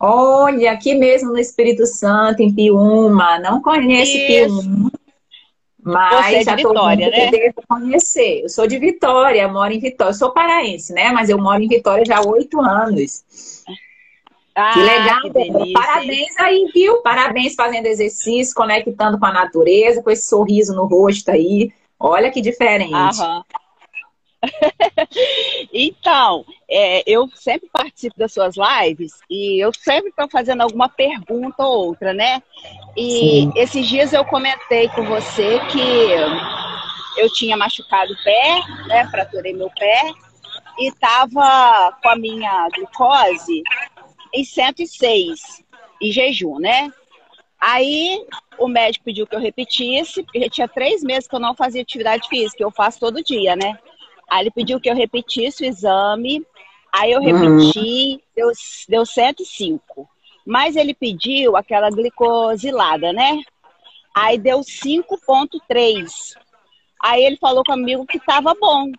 [0.00, 3.38] Olha, aqui mesmo no Espírito Santo, em Piúma.
[3.38, 4.60] Não conheço Isso.
[4.60, 4.90] Piúma.
[5.80, 7.52] Mas é já estou Vitória, né?
[7.68, 8.42] conhecer.
[8.42, 10.10] Eu sou de Vitória, moro em Vitória.
[10.10, 11.12] Eu sou paraense, né?
[11.12, 13.24] Mas eu moro em Vitória já há oito anos.
[14.56, 17.00] Ah, que legal, que parabéns aí, viu?
[17.02, 21.72] Parabéns fazendo exercício, conectando com a natureza, com esse sorriso no rosto aí.
[22.00, 22.92] Olha que diferente.
[22.92, 23.44] Aham.
[25.72, 31.64] então, é, eu sempre participo das suas lives e eu sempre estou fazendo alguma pergunta
[31.64, 32.42] ou outra, né?
[32.96, 33.52] E Sim.
[33.56, 39.06] esses dias eu comentei com você que eu tinha machucado o pé, né?
[39.10, 40.12] Fraturei meu pé
[40.78, 43.62] e estava com a minha glucose
[44.32, 45.64] em 106
[46.00, 46.92] em jejum, né?
[47.60, 48.24] Aí
[48.56, 51.82] o médico pediu que eu repetisse, porque já tinha três meses que eu não fazia
[51.82, 53.76] atividade física, eu faço todo dia, né?
[54.28, 56.44] Aí ele pediu que eu repetisse o exame,
[56.92, 58.20] aí eu repeti, uhum.
[58.34, 58.52] deu,
[58.88, 60.08] deu 105.
[60.46, 63.40] Mas ele pediu aquela glicosilada, né?
[64.14, 66.34] Aí deu 5,3.
[67.02, 68.90] Aí ele falou comigo que estava bom,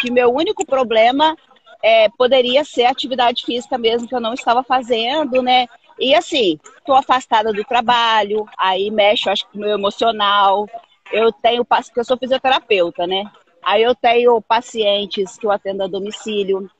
[0.00, 1.36] que meu único problema
[1.82, 5.66] é, poderia ser atividade física mesmo que eu não estava fazendo, né?
[5.98, 10.68] E assim, estou afastada do trabalho, aí mexo, acho que no meu emocional.
[11.12, 13.30] Eu tenho, porque eu sou fisioterapeuta, né?
[13.66, 16.70] Aí eu tenho pacientes que eu atendo a domicílio.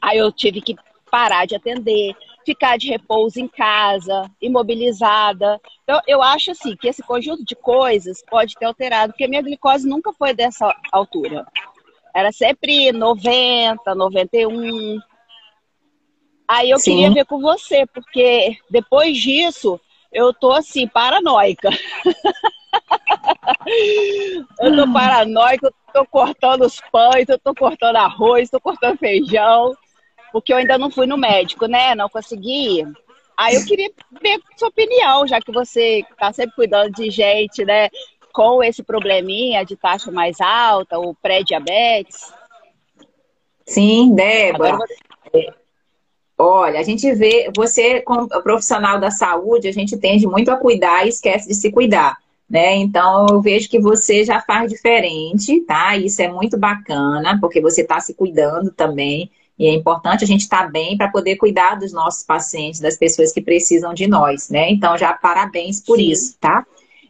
[0.00, 0.74] Aí eu tive que
[1.10, 5.60] parar de atender, ficar de repouso em casa, imobilizada.
[5.82, 9.42] Então, eu acho assim que esse conjunto de coisas pode ter alterado, porque a minha
[9.42, 11.46] glicose nunca foi dessa altura.
[12.14, 14.98] Era sempre 90, 91.
[16.48, 16.92] Aí eu Sim.
[16.92, 19.78] queria ver com você, porque depois disso
[20.10, 21.68] eu tô assim, paranoica.
[24.60, 29.74] eu tô paranoica, eu tô cortando os pães, eu tô cortando arroz, tô cortando feijão,
[30.32, 31.94] porque eu ainda não fui no médico, né?
[31.94, 32.84] Não consegui.
[33.36, 33.90] Aí eu queria
[34.22, 37.88] ver sua opinião, já que você tá sempre cuidando de gente, né?
[38.32, 42.32] Com esse probleminha de taxa mais alta, o pré-diabetes.
[43.66, 44.76] Sim, Débora.
[44.76, 45.48] Você...
[46.38, 51.04] Olha, a gente vê, você como profissional da saúde, a gente tende muito a cuidar
[51.04, 52.16] e esquece de se cuidar,
[52.52, 52.76] né?
[52.76, 55.96] Então eu vejo que você já faz diferente, tá?
[55.96, 59.30] Isso é muito bacana, porque você está se cuidando também.
[59.58, 62.94] E é importante a gente estar tá bem para poder cuidar dos nossos pacientes, das
[62.98, 64.70] pessoas que precisam de nós, né?
[64.70, 66.10] Então, já parabéns por Sim.
[66.10, 66.66] isso, tá?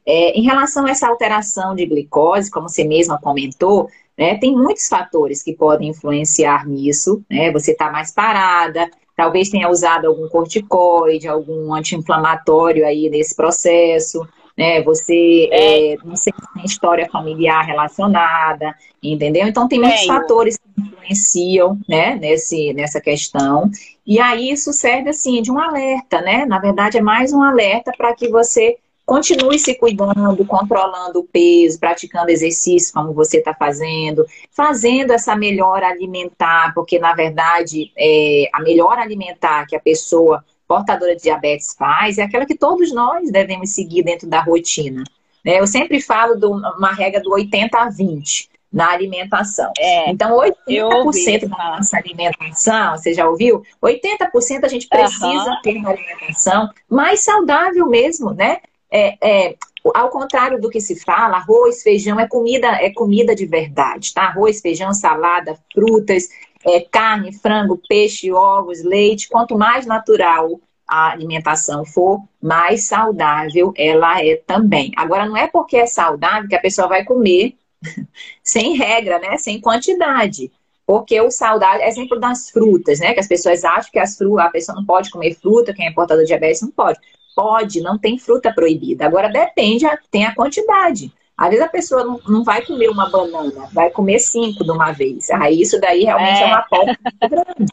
[0.07, 4.87] É, em relação a essa alteração de glicose, como você mesma comentou, né, tem muitos
[4.89, 7.51] fatores que podem influenciar nisso, né?
[7.51, 14.25] Você está mais parada, talvez tenha usado algum corticoide, algum anti-inflamatório aí nesse processo,
[14.57, 14.83] né?
[14.83, 19.47] Você é, não sei se tem história familiar relacionada, entendeu?
[19.47, 20.13] Então tem muitos Tenho.
[20.13, 23.71] fatores que influenciam, né, nesse, nessa questão.
[24.07, 26.45] E aí isso serve assim de um alerta, né?
[26.45, 31.79] Na verdade é mais um alerta para que você Continue se cuidando, controlando o peso,
[31.79, 38.61] praticando exercício como você está fazendo, fazendo essa melhora alimentar, porque na verdade é, a
[38.63, 40.45] melhora alimentar que a pessoa
[40.77, 45.05] portadora de diabetes faz é aquela que todos nós devemos seguir dentro da rotina.
[45.45, 45.61] Né?
[45.61, 49.71] Eu sempre falo de uma regra do 80 a 20 na alimentação.
[49.79, 53.63] É, então, 80% da nossa alimentação, você já ouviu?
[53.83, 55.63] 80% a gente precisa uhum.
[55.63, 58.59] ter uma alimentação mais saudável mesmo, né?
[58.93, 59.57] é, é,
[59.95, 64.25] ao contrário do que se fala, arroz, feijão é comida, é comida de verdade, tá?
[64.25, 66.29] Arroz, feijão, salada, frutas,
[66.65, 69.29] é, carne, frango, peixe, ovos, leite.
[69.29, 74.93] Quanto mais natural a alimentação for, mais saudável ela é também.
[74.97, 77.55] Agora, não é porque é saudável que a pessoa vai comer
[78.43, 79.37] sem regra, né?
[79.39, 80.53] Sem quantidade.
[80.87, 83.15] Porque o saudável, exemplo das frutas, né?
[83.15, 85.93] Que as pessoas acham que as frutas, a pessoa não pode comer fruta, quem é
[85.93, 86.99] portador de diabetes não pode.
[87.35, 89.07] Pode, não tem fruta proibida.
[89.07, 91.13] Agora depende, tem a quantidade.
[91.37, 94.93] Às vezes a pessoa não, não vai comer uma banana, vai comer cinco de uma
[94.93, 95.31] vez.
[95.31, 97.73] Aí isso daí realmente é, é uma porta muito grande.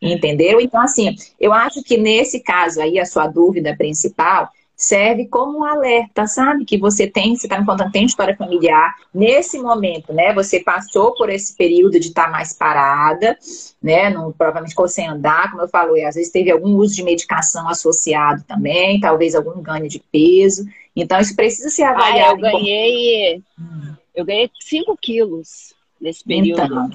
[0.00, 0.60] Entendeu?
[0.60, 4.48] Então, assim, eu acho que nesse caso aí, a sua dúvida principal
[4.78, 6.64] serve como um alerta, sabe?
[6.64, 8.94] Que você tem, você está me contando, tem história familiar.
[9.12, 10.32] Nesse momento, né?
[10.34, 13.36] Você passou por esse período de estar tá mais parada,
[13.82, 14.08] né?
[14.08, 17.68] Não, provavelmente ficou sem andar, como eu falei, às vezes teve algum uso de medicação
[17.68, 20.64] associado também, talvez algum ganho de peso.
[21.02, 22.44] Então, isso precisa ser avaliado.
[22.44, 23.42] Ah, eu ganhei.
[23.58, 23.94] Hum.
[24.14, 26.64] Eu ganhei 5 quilos nesse período.
[26.64, 26.90] Então,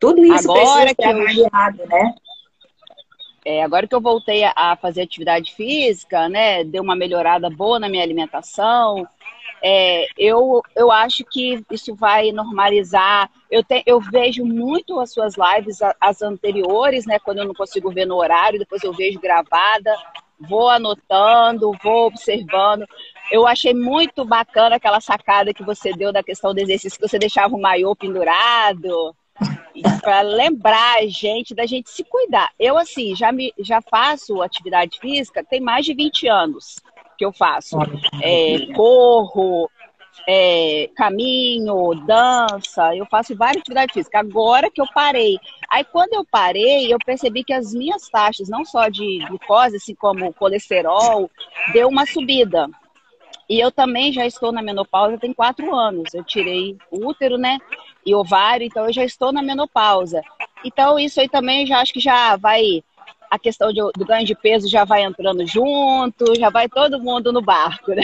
[0.00, 2.14] tudo isso Agora precisa ser avaliado, né?
[3.44, 7.88] É, agora que eu voltei a fazer atividade física, né, deu uma melhorada boa na
[7.88, 9.06] minha alimentação.
[9.62, 13.30] É, eu, eu acho que isso vai normalizar.
[13.50, 17.90] Eu, te, eu vejo muito as suas lives, as anteriores, né, quando eu não consigo
[17.90, 19.94] ver no horário, depois eu vejo gravada,
[20.38, 22.86] vou anotando, vou observando.
[23.30, 27.18] Eu achei muito bacana aquela sacada que você deu da questão do exercício, que você
[27.18, 29.14] deixava o maiô pendurado
[30.02, 32.50] para lembrar a gente da gente se cuidar.
[32.58, 36.76] Eu, assim, já, me, já faço atividade física, tem mais de 20 anos
[37.16, 37.78] que eu faço.
[38.22, 39.70] É, corro,
[40.26, 44.20] é, caminho, dança, eu faço várias atividades físicas.
[44.20, 45.38] Agora que eu parei.
[45.70, 49.94] Aí, quando eu parei, eu percebi que as minhas taxas, não só de glicose, assim
[49.94, 51.30] como colesterol,
[51.72, 52.68] deu uma subida.
[53.50, 56.14] E eu também já estou na menopausa tem quatro anos.
[56.14, 57.58] Eu tirei o útero, né?
[58.06, 60.22] E ovário, então eu já estou na menopausa.
[60.64, 62.84] Então isso aí também já acho que já vai.
[63.28, 67.32] A questão de, do ganho de peso já vai entrando junto, já vai todo mundo
[67.32, 68.02] no barco, né?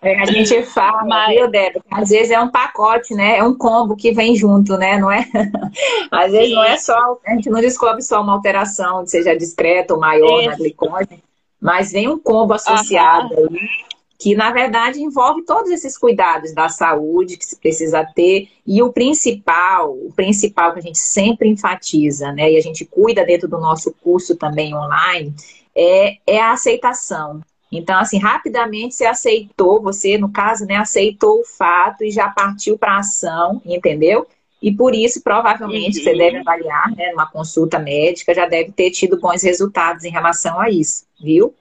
[0.00, 1.34] É, a gente fala, Mas...
[1.34, 1.84] viu, Débora?
[1.90, 3.38] Às vezes é um pacote, né?
[3.38, 4.98] É um combo que vem junto, né?
[4.98, 5.26] Não é?
[6.10, 6.54] Às vezes Sim.
[6.54, 10.50] não é só, a gente não descobre só uma alteração, seja discreta ou maior Isso.
[10.50, 11.22] na glicose,
[11.60, 13.93] mas vem um combo associado aí
[14.24, 18.90] que na verdade envolve todos esses cuidados da saúde que se precisa ter e o
[18.90, 23.60] principal, o principal que a gente sempre enfatiza, né, e a gente cuida dentro do
[23.60, 25.34] nosso curso também online,
[25.76, 27.42] é, é a aceitação.
[27.70, 32.78] Então, assim, rapidamente você aceitou, você, no caso, né, aceitou o fato e já partiu
[32.78, 34.26] para a ação, entendeu?
[34.62, 36.02] E por isso, provavelmente, uhum.
[36.04, 40.58] você deve avaliar, né, numa consulta médica, já deve ter tido bons resultados em relação
[40.58, 41.54] a isso, viu?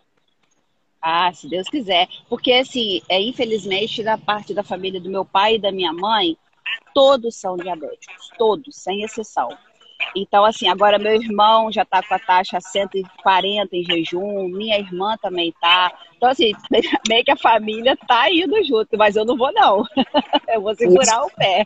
[1.06, 2.08] Ah, se Deus quiser.
[2.30, 6.38] Porque, assim, é, infelizmente, da parte da família do meu pai e da minha mãe,
[6.94, 8.30] todos são diabéticos.
[8.38, 9.50] Todos, sem exceção.
[10.16, 15.18] Então, assim, agora meu irmão já está com a taxa 140 em jejum, minha irmã
[15.22, 15.92] também está.
[16.16, 16.54] Então, assim,
[17.08, 19.84] meio que a família está indo junto, mas eu não vou, não.
[20.48, 21.26] eu vou segurar Isso.
[21.26, 21.66] o pé.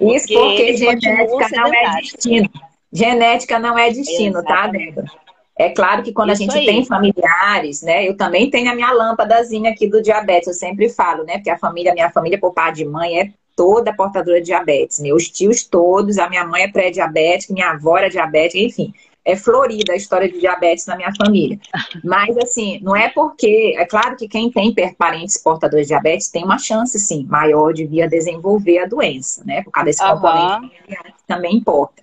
[0.00, 2.50] Isso porque, porque genética não é destino.
[2.92, 4.94] Genética não é destino, Exatamente.
[4.94, 5.29] tá, Débora?
[5.60, 6.64] É claro que quando Isso a gente aí.
[6.64, 8.08] tem familiares, né?
[8.08, 11.34] Eu também tenho a minha lâmpadazinha aqui do diabetes, eu sempre falo, né?
[11.34, 14.98] Porque a família, minha família por pai de mãe é toda portadora de diabetes.
[15.00, 18.94] Meus tios todos, a minha mãe é pré-diabética, minha avó é diabética, enfim.
[19.22, 21.60] É florida a história de diabetes na minha família.
[22.02, 23.74] Mas, assim, não é porque.
[23.76, 27.84] É claro que quem tem parentes portadores de diabetes tem uma chance, sim, maior de
[27.84, 29.62] vir a desenvolver a doença, né?
[29.62, 30.12] Por causa desse uhum.
[30.12, 32.00] componente que também importa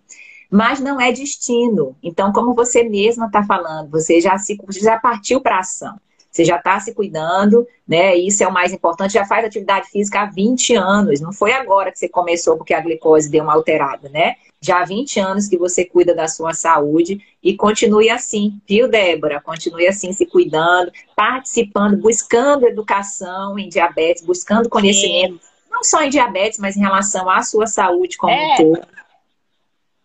[0.50, 1.96] mas não é destino.
[2.02, 6.00] Então, como você mesma está falando, você já se já partiu para ação.
[6.32, 8.16] Você já está se cuidando, né?
[8.16, 9.14] Isso é o mais importante.
[9.14, 11.20] Já faz atividade física há 20 anos.
[11.20, 14.36] Não foi agora que você começou porque a glicose deu uma alterada, né?
[14.62, 19.42] Já há 20 anos que você cuida da sua saúde e continue assim, viu, Débora?
[19.42, 25.50] Continue assim, se cuidando, participando, buscando educação em diabetes, buscando conhecimento, Sim.
[25.72, 28.54] não só em diabetes, mas em relação à sua saúde como é.
[28.54, 28.97] um todo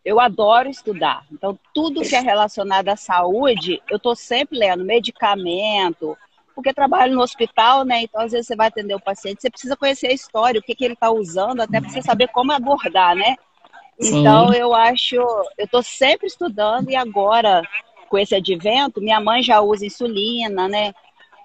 [0.05, 1.25] eu adoro estudar.
[1.31, 6.17] Então, tudo que é relacionado à saúde, eu estou sempre lendo medicamento,
[6.55, 8.03] porque trabalho no hospital, né?
[8.03, 10.75] Então, às vezes você vai atender o paciente, você precisa conhecer a história, o que,
[10.75, 13.37] que ele está usando, até para você saber como abordar, né?
[14.01, 14.21] Sim.
[14.21, 17.63] Então, eu acho, eu estou sempre estudando e agora,
[18.09, 20.93] com esse advento, minha mãe já usa insulina, né?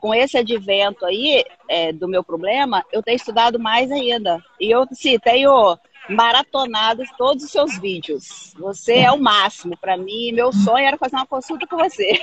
[0.01, 4.43] Com esse advento aí é, do meu problema, eu tenho estudado mais ainda.
[4.59, 5.77] E eu, sim, tenho
[6.09, 8.53] maratonados todos os seus vídeos.
[8.57, 10.31] Você é o máximo para mim.
[10.31, 12.19] Meu sonho era fazer uma consulta com você.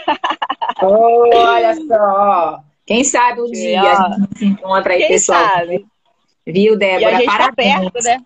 [0.83, 2.61] Oh, olha só.
[2.87, 5.45] Quem sabe um dia a gente se encontra aí, Quem pessoal.
[5.47, 5.87] Sabe?
[6.47, 7.01] Viu, Débora?
[7.01, 7.75] E a gente tá Parabéns.
[7.75, 8.23] tá perto, né?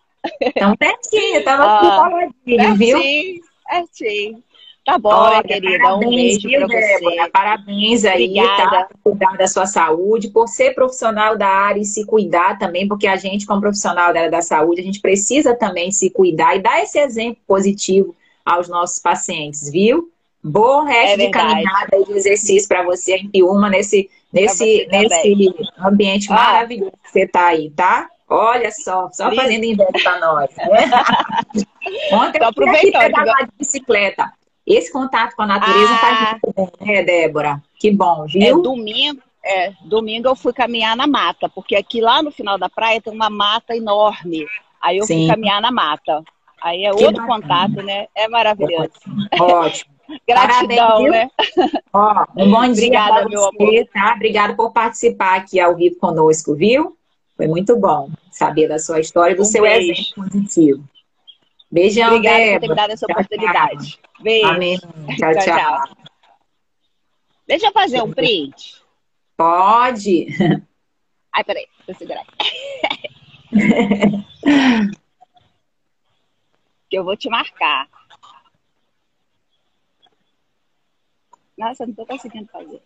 [0.58, 2.98] Tão pertinho, tava ah, coladinho, viu?
[2.98, 4.42] Pertinho, pertinho.
[4.88, 5.82] Tá bom, Olha, querida.
[5.82, 7.30] Parabéns, um beijo viu, Débora?
[7.30, 8.42] Parabéns aí, tá?
[8.42, 8.70] Obrigada.
[8.70, 8.88] tá?
[9.04, 13.06] Por cuidar da sua saúde, por ser profissional da área e se cuidar também, porque
[13.06, 16.62] a gente, como profissional da área da saúde, a gente precisa também se cuidar e
[16.62, 20.10] dar esse exemplo positivo aos nossos pacientes, viu?
[20.42, 25.54] Bom resto é de caminhada e de exercício para você em Piuma, nesse, nesse, nesse
[25.78, 26.34] ambiente ah.
[26.34, 28.08] maravilhoso que você tá aí, tá?
[28.26, 30.50] Olha só, só fazendo inveja para nós.
[30.56, 30.90] Né?
[32.12, 34.37] Ontem eu fui aqui pegar uma bicicleta.
[34.68, 37.62] Esse contato com a natureza ah, faz muito bem, né, Débora?
[37.78, 38.42] Que bom, viu?
[38.42, 42.68] É, domingo, é, domingo eu fui caminhar na mata, porque aqui lá no final da
[42.68, 44.46] praia tem uma mata enorme.
[44.80, 45.20] Aí eu Sim.
[45.20, 46.22] fui caminhar na mata.
[46.60, 47.40] Aí é que outro bacana.
[47.40, 48.08] contato, né?
[48.14, 48.90] É maravilhoso.
[49.40, 49.98] Ótimo.
[50.26, 51.30] Gratidão, Parabéns, né?
[51.92, 53.88] Ó, um bom dia Obrigada, meu você, amor.
[53.92, 54.14] tá?
[54.14, 56.96] Obrigada por participar aqui ao vivo conosco, viu?
[57.36, 59.92] Foi muito bom saber da sua história e do um seu beijo.
[59.92, 60.84] exemplo positivo.
[61.70, 62.54] Beijão, Obrigada Débora.
[62.54, 63.90] por ter me dado essa tchau, oportunidade.
[63.90, 64.22] Tchau.
[64.22, 64.48] Beijo.
[64.48, 64.78] Amém.
[64.78, 65.96] Tchau, tchau, tchau.
[67.46, 68.82] Deixa eu fazer um print.
[69.36, 70.26] Pode.
[71.32, 71.66] Ai, peraí.
[71.86, 72.24] Eu segurar.
[76.88, 77.88] que eu vou te marcar.
[81.56, 82.80] Nossa, não tô conseguindo fazer.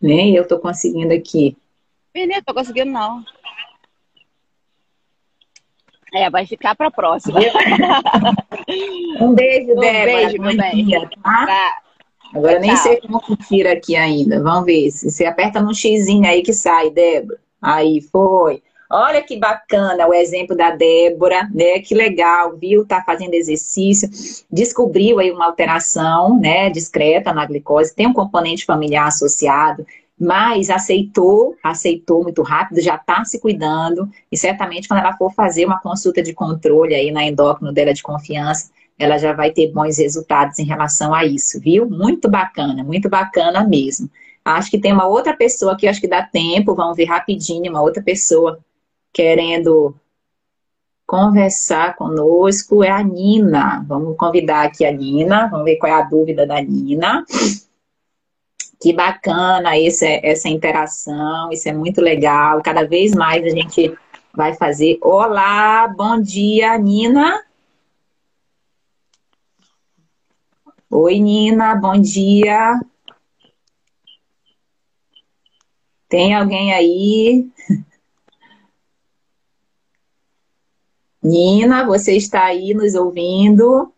[0.00, 1.56] Nem eu tô conseguindo aqui.
[2.14, 3.24] Menina, tô conseguindo não.
[6.12, 7.40] É, vai ficar para a próxima.
[9.20, 10.04] um beijo, um Débora.
[10.04, 10.84] Beijo, meu bem.
[10.84, 11.46] Dia, tá?
[11.46, 11.78] tá?
[12.34, 14.42] Agora nem sei como conferir aqui ainda.
[14.42, 14.90] Vamos ver.
[14.90, 17.38] Se você aperta no xizinho aí que sai, Débora.
[17.60, 18.62] Aí, foi.
[18.90, 21.78] Olha que bacana o exemplo da Débora, né?
[21.78, 22.86] Que legal, viu?
[22.86, 24.06] Tá fazendo exercício,
[24.50, 26.68] descobriu aí uma alteração, né?
[26.68, 29.86] Discreta na glicose, tem um componente familiar associado
[30.22, 35.66] mas aceitou, aceitou muito rápido, já está se cuidando, e certamente quando ela for fazer
[35.66, 39.98] uma consulta de controle aí na endócrino dela de confiança, ela já vai ter bons
[39.98, 41.90] resultados em relação a isso, viu?
[41.90, 44.08] Muito bacana, muito bacana mesmo.
[44.44, 47.82] Acho que tem uma outra pessoa aqui, acho que dá tempo, vamos ver rapidinho, uma
[47.82, 48.60] outra pessoa
[49.12, 49.92] querendo
[51.04, 53.84] conversar conosco, é a Nina.
[53.88, 57.24] Vamos convidar aqui a Nina, vamos ver qual é a dúvida da Nina.
[58.82, 62.60] Que bacana esse, essa interação, isso é muito legal.
[62.60, 63.96] Cada vez mais a gente
[64.34, 64.98] vai fazer.
[65.00, 67.44] Olá, bom dia, Nina.
[70.90, 72.80] Oi, Nina, bom dia.
[76.08, 77.48] Tem alguém aí?
[81.22, 83.94] Nina, você está aí nos ouvindo?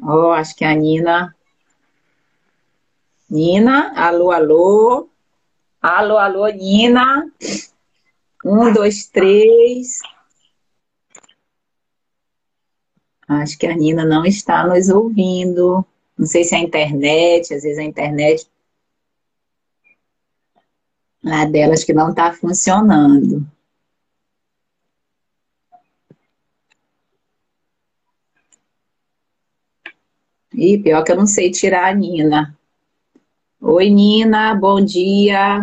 [0.00, 1.35] Oh, acho que a Nina
[3.28, 5.08] Nina, alô, alô.
[5.82, 7.30] Alô, alô, Nina.
[8.44, 10.00] Um, dois, três.
[13.28, 15.84] Acho que a Nina não está nos ouvindo.
[16.16, 18.48] Não sei se é a internet, às vezes a internet
[21.22, 23.44] lá delas que não está funcionando.
[30.54, 32.56] E pior que eu não sei tirar a Nina.
[33.68, 35.60] Oi, Nina, bom dia.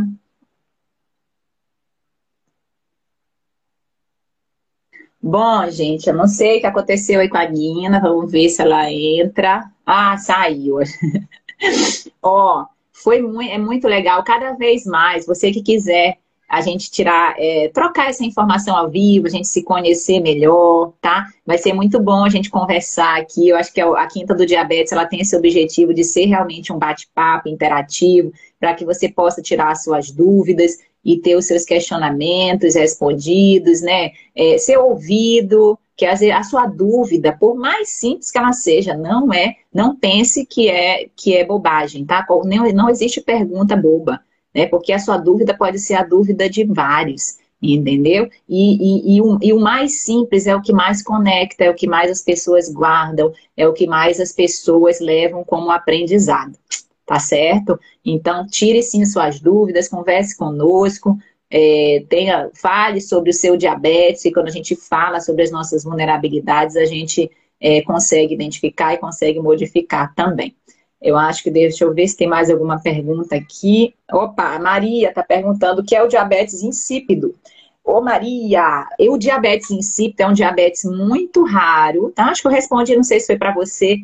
[5.22, 8.00] Bom, gente, eu não sei o que aconteceu aí com a Nina.
[8.02, 9.72] Vamos ver se ela entra.
[9.86, 10.78] Ah, saiu.
[12.22, 14.24] Ó, foi muito, é muito legal.
[14.24, 16.18] Cada vez mais, você que quiser
[16.50, 21.26] a gente tirar, é, trocar essa informação ao vivo, a gente se conhecer melhor, tá?
[21.46, 23.50] Vai ser muito bom a gente conversar aqui.
[23.50, 26.78] Eu acho que a Quinta do Diabetes ela tem esse objetivo de ser realmente um
[26.78, 32.76] bate-papo interativo, para que você possa tirar as suas dúvidas e ter os seus questionamentos
[32.76, 34.12] respondidos, né?
[34.36, 39.56] É, ser ouvido, que a sua dúvida, por mais simples que ela seja, não é,
[39.74, 42.26] não pense que é que é bobagem, tá?
[42.46, 44.20] Não, não existe pergunta boba,
[44.54, 44.66] né?
[44.68, 48.30] Porque a sua dúvida pode ser a dúvida de vários, entendeu?
[48.48, 51.76] E, e, e, o, e o mais simples é o que mais conecta, é o
[51.76, 56.58] que mais as pessoas guardam, é o que mais as pessoas levam como aprendizado
[57.06, 57.80] tá certo?
[58.04, 61.18] Então, tire sim suas dúvidas, converse conosco,
[61.50, 65.84] é, tenha, fale sobre o seu diabetes, e quando a gente fala sobre as nossas
[65.84, 67.30] vulnerabilidades, a gente
[67.60, 70.56] é, consegue identificar e consegue modificar também.
[71.04, 73.94] Eu acho que deixa eu ver se tem mais alguma pergunta aqui.
[74.12, 77.36] Opa, a Maria está perguntando o que é o diabetes insípido.
[77.84, 82.28] Ô Maria, o diabetes insípido é um diabetes muito raro, tá?
[82.28, 83.98] Acho que eu respondi, não sei se foi para você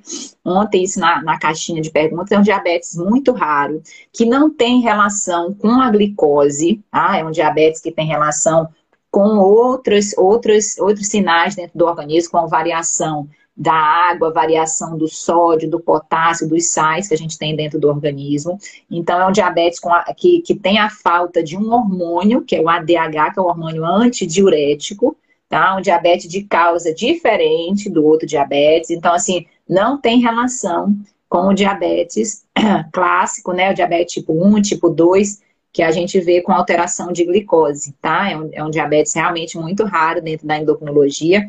[0.43, 3.82] ontem isso na, na caixinha de perguntas, é um diabetes muito raro,
[4.12, 7.18] que não tem relação com a glicose, tá?
[7.18, 8.68] É um diabetes que tem relação
[9.10, 13.30] com outros, outros, outros sinais dentro do organismo, com variação
[13.60, 17.89] da água, variação do sódio, do potássio, dos sais que a gente tem dentro do
[17.89, 18.57] organismo.
[18.89, 22.62] Então, é um diabetes a, que, que tem a falta de um hormônio, que é
[22.62, 25.18] o ADH, que é o hormônio antidiurético,
[25.49, 25.76] tá?
[25.76, 28.91] Um diabetes de causa diferente do outro diabetes.
[28.91, 30.95] Então, assim, não tem relação
[31.28, 32.45] com o diabetes
[32.93, 33.72] clássico, né?
[33.72, 35.41] O diabetes tipo 1, tipo 2,
[35.74, 38.32] que a gente vê com alteração de glicose, tá?
[38.32, 41.45] É um, é um diabetes realmente muito raro dentro da endocrinologia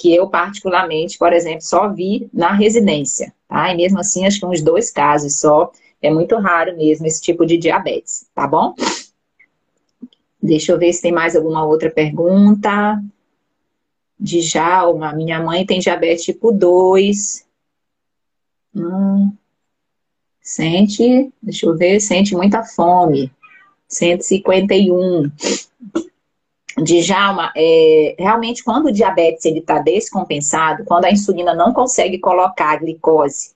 [0.00, 3.70] que eu particularmente, por exemplo, só vi na residência, tá?
[3.70, 5.70] E mesmo assim, acho que uns dois casos só,
[6.00, 8.74] é muito raro mesmo esse tipo de diabetes, tá bom?
[10.42, 12.98] Deixa eu ver se tem mais alguma outra pergunta.
[14.18, 17.46] Djalma, minha mãe tem diabetes tipo 2.
[18.74, 19.30] Hum,
[20.40, 23.30] sente, deixa eu ver, sente muita fome.
[23.86, 25.30] 151.
[26.78, 32.76] Djalma, é, realmente quando o diabetes está descompensado, quando a insulina não consegue colocar a
[32.76, 33.52] glicose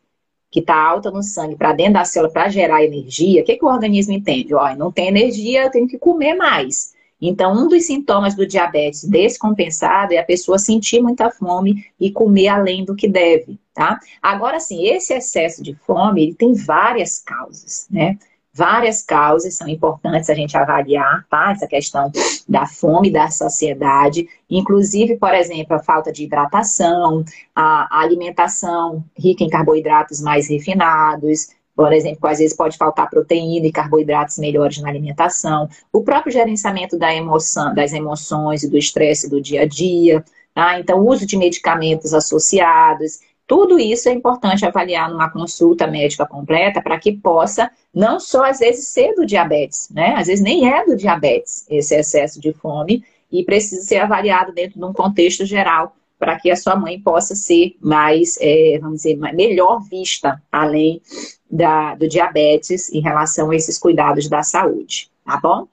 [0.50, 3.64] que está alta no sangue para dentro da célula para gerar energia, o que, que
[3.64, 4.54] o organismo entende?
[4.54, 6.94] Ó, não tem energia, eu tenho que comer mais.
[7.20, 12.48] Então, um dos sintomas do diabetes descompensado é a pessoa sentir muita fome e comer
[12.48, 13.98] além do que deve, tá?
[14.22, 18.18] Agora, sim, esse excesso de fome, ele tem várias causas, né?
[18.56, 21.50] Várias causas são importantes a gente avaliar, tá?
[21.50, 22.12] Essa questão
[22.48, 29.50] da fome, da saciedade, inclusive, por exemplo, a falta de hidratação, a alimentação rica em
[29.50, 35.68] carboidratos mais refinados, por exemplo, às vezes pode faltar proteína e carboidratos melhores na alimentação,
[35.92, 40.24] o próprio gerenciamento da emoção, das emoções e do estresse do dia a dia,
[40.54, 40.78] tá?
[40.78, 46.80] Então, o uso de medicamentos associados, tudo isso é importante avaliar numa consulta médica completa
[46.80, 50.14] para que possa não só às vezes ser do diabetes, né?
[50.16, 54.78] Às vezes nem é do diabetes esse excesso de fome e precisa ser avaliado dentro
[54.78, 59.16] de um contexto geral para que a sua mãe possa ser mais, é, vamos dizer,
[59.16, 61.02] melhor vista além
[61.50, 65.68] da, do diabetes em relação a esses cuidados da saúde, tá bom?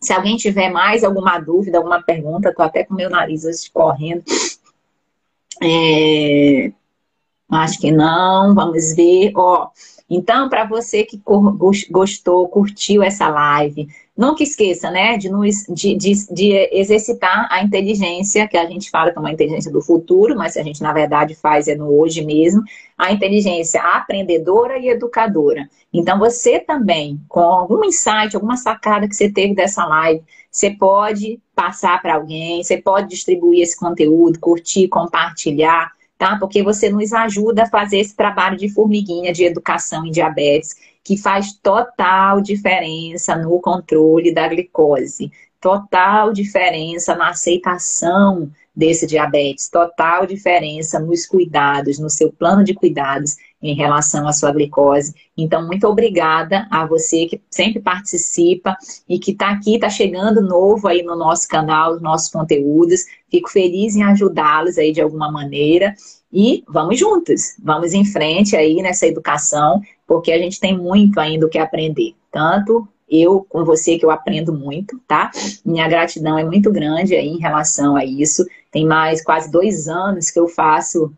[0.00, 4.22] Se alguém tiver mais alguma dúvida, alguma pergunta, estou até com meu nariz escorrendo.
[5.60, 6.72] É,
[7.50, 9.32] acho que não, vamos ver.
[9.34, 9.68] Ó,
[10.08, 11.20] então, para você que
[11.90, 18.46] gostou, curtiu essa live, nunca esqueça, né, de, nos, de, de, de, exercitar a inteligência,
[18.46, 21.34] que a gente fala que é uma inteligência do futuro, mas a gente, na verdade,
[21.34, 22.62] faz é no hoje mesmo,
[22.96, 25.68] a inteligência aprendedora e educadora.
[25.92, 31.40] Então, você também, com algum insight, alguma sacada que você teve dessa live, você pode
[31.62, 36.36] passar para alguém, você pode distribuir esse conteúdo, curtir, compartilhar, tá?
[36.36, 41.16] Porque você nos ajuda a fazer esse trabalho de formiguinha de educação em diabetes, que
[41.16, 50.98] faz total diferença no controle da glicose, total diferença na aceitação desse diabetes, total diferença
[50.98, 55.14] nos cuidados, no seu plano de cuidados em relação à sua glicose.
[55.36, 58.76] Então, muito obrigada a você que sempre participa
[59.08, 63.04] e que está aqui, está chegando novo aí no nosso canal, nos nossos conteúdos.
[63.30, 65.94] Fico feliz em ajudá-los aí de alguma maneira.
[66.32, 71.46] E vamos juntos, vamos em frente aí nessa educação, porque a gente tem muito ainda
[71.46, 75.30] o que aprender, tanto eu com você que eu aprendo muito, tá?
[75.64, 78.46] Minha gratidão é muito grande aí em relação a isso.
[78.70, 81.12] Tem mais quase dois anos que eu faço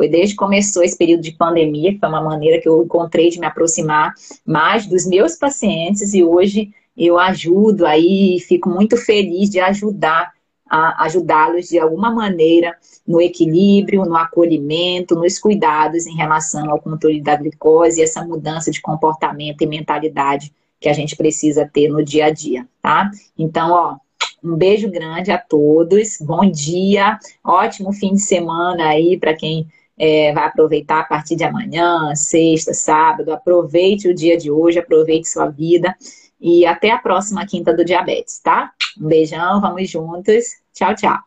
[0.00, 3.28] foi desde que começou esse período de pandemia, que foi uma maneira que eu encontrei
[3.28, 4.14] de me aproximar
[4.46, 10.32] mais dos meus pacientes e hoje eu ajudo aí, fico muito feliz de ajudar
[10.66, 12.74] ajudá-los de alguma maneira
[13.06, 18.70] no equilíbrio, no acolhimento, nos cuidados em relação ao controle da glicose e essa mudança
[18.70, 23.10] de comportamento e mentalidade que a gente precisa ter no dia a dia, tá?
[23.36, 23.96] Então, ó,
[24.42, 29.68] um beijo grande a todos, bom dia, ótimo fim de semana aí para quem
[30.02, 33.30] é, vai aproveitar a partir de amanhã, sexta, sábado.
[33.30, 35.94] Aproveite o dia de hoje, aproveite sua vida.
[36.40, 38.72] E até a próxima quinta do diabetes, tá?
[38.98, 40.44] Um beijão, vamos juntos.
[40.72, 41.18] Tchau, tchau.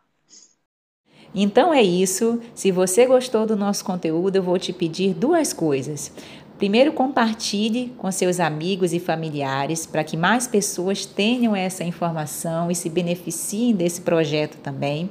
[1.32, 2.40] Então é isso.
[2.52, 6.10] Se você gostou do nosso conteúdo, eu vou te pedir duas coisas.
[6.58, 12.74] Primeiro, compartilhe com seus amigos e familiares para que mais pessoas tenham essa informação e
[12.74, 15.10] se beneficiem desse projeto também.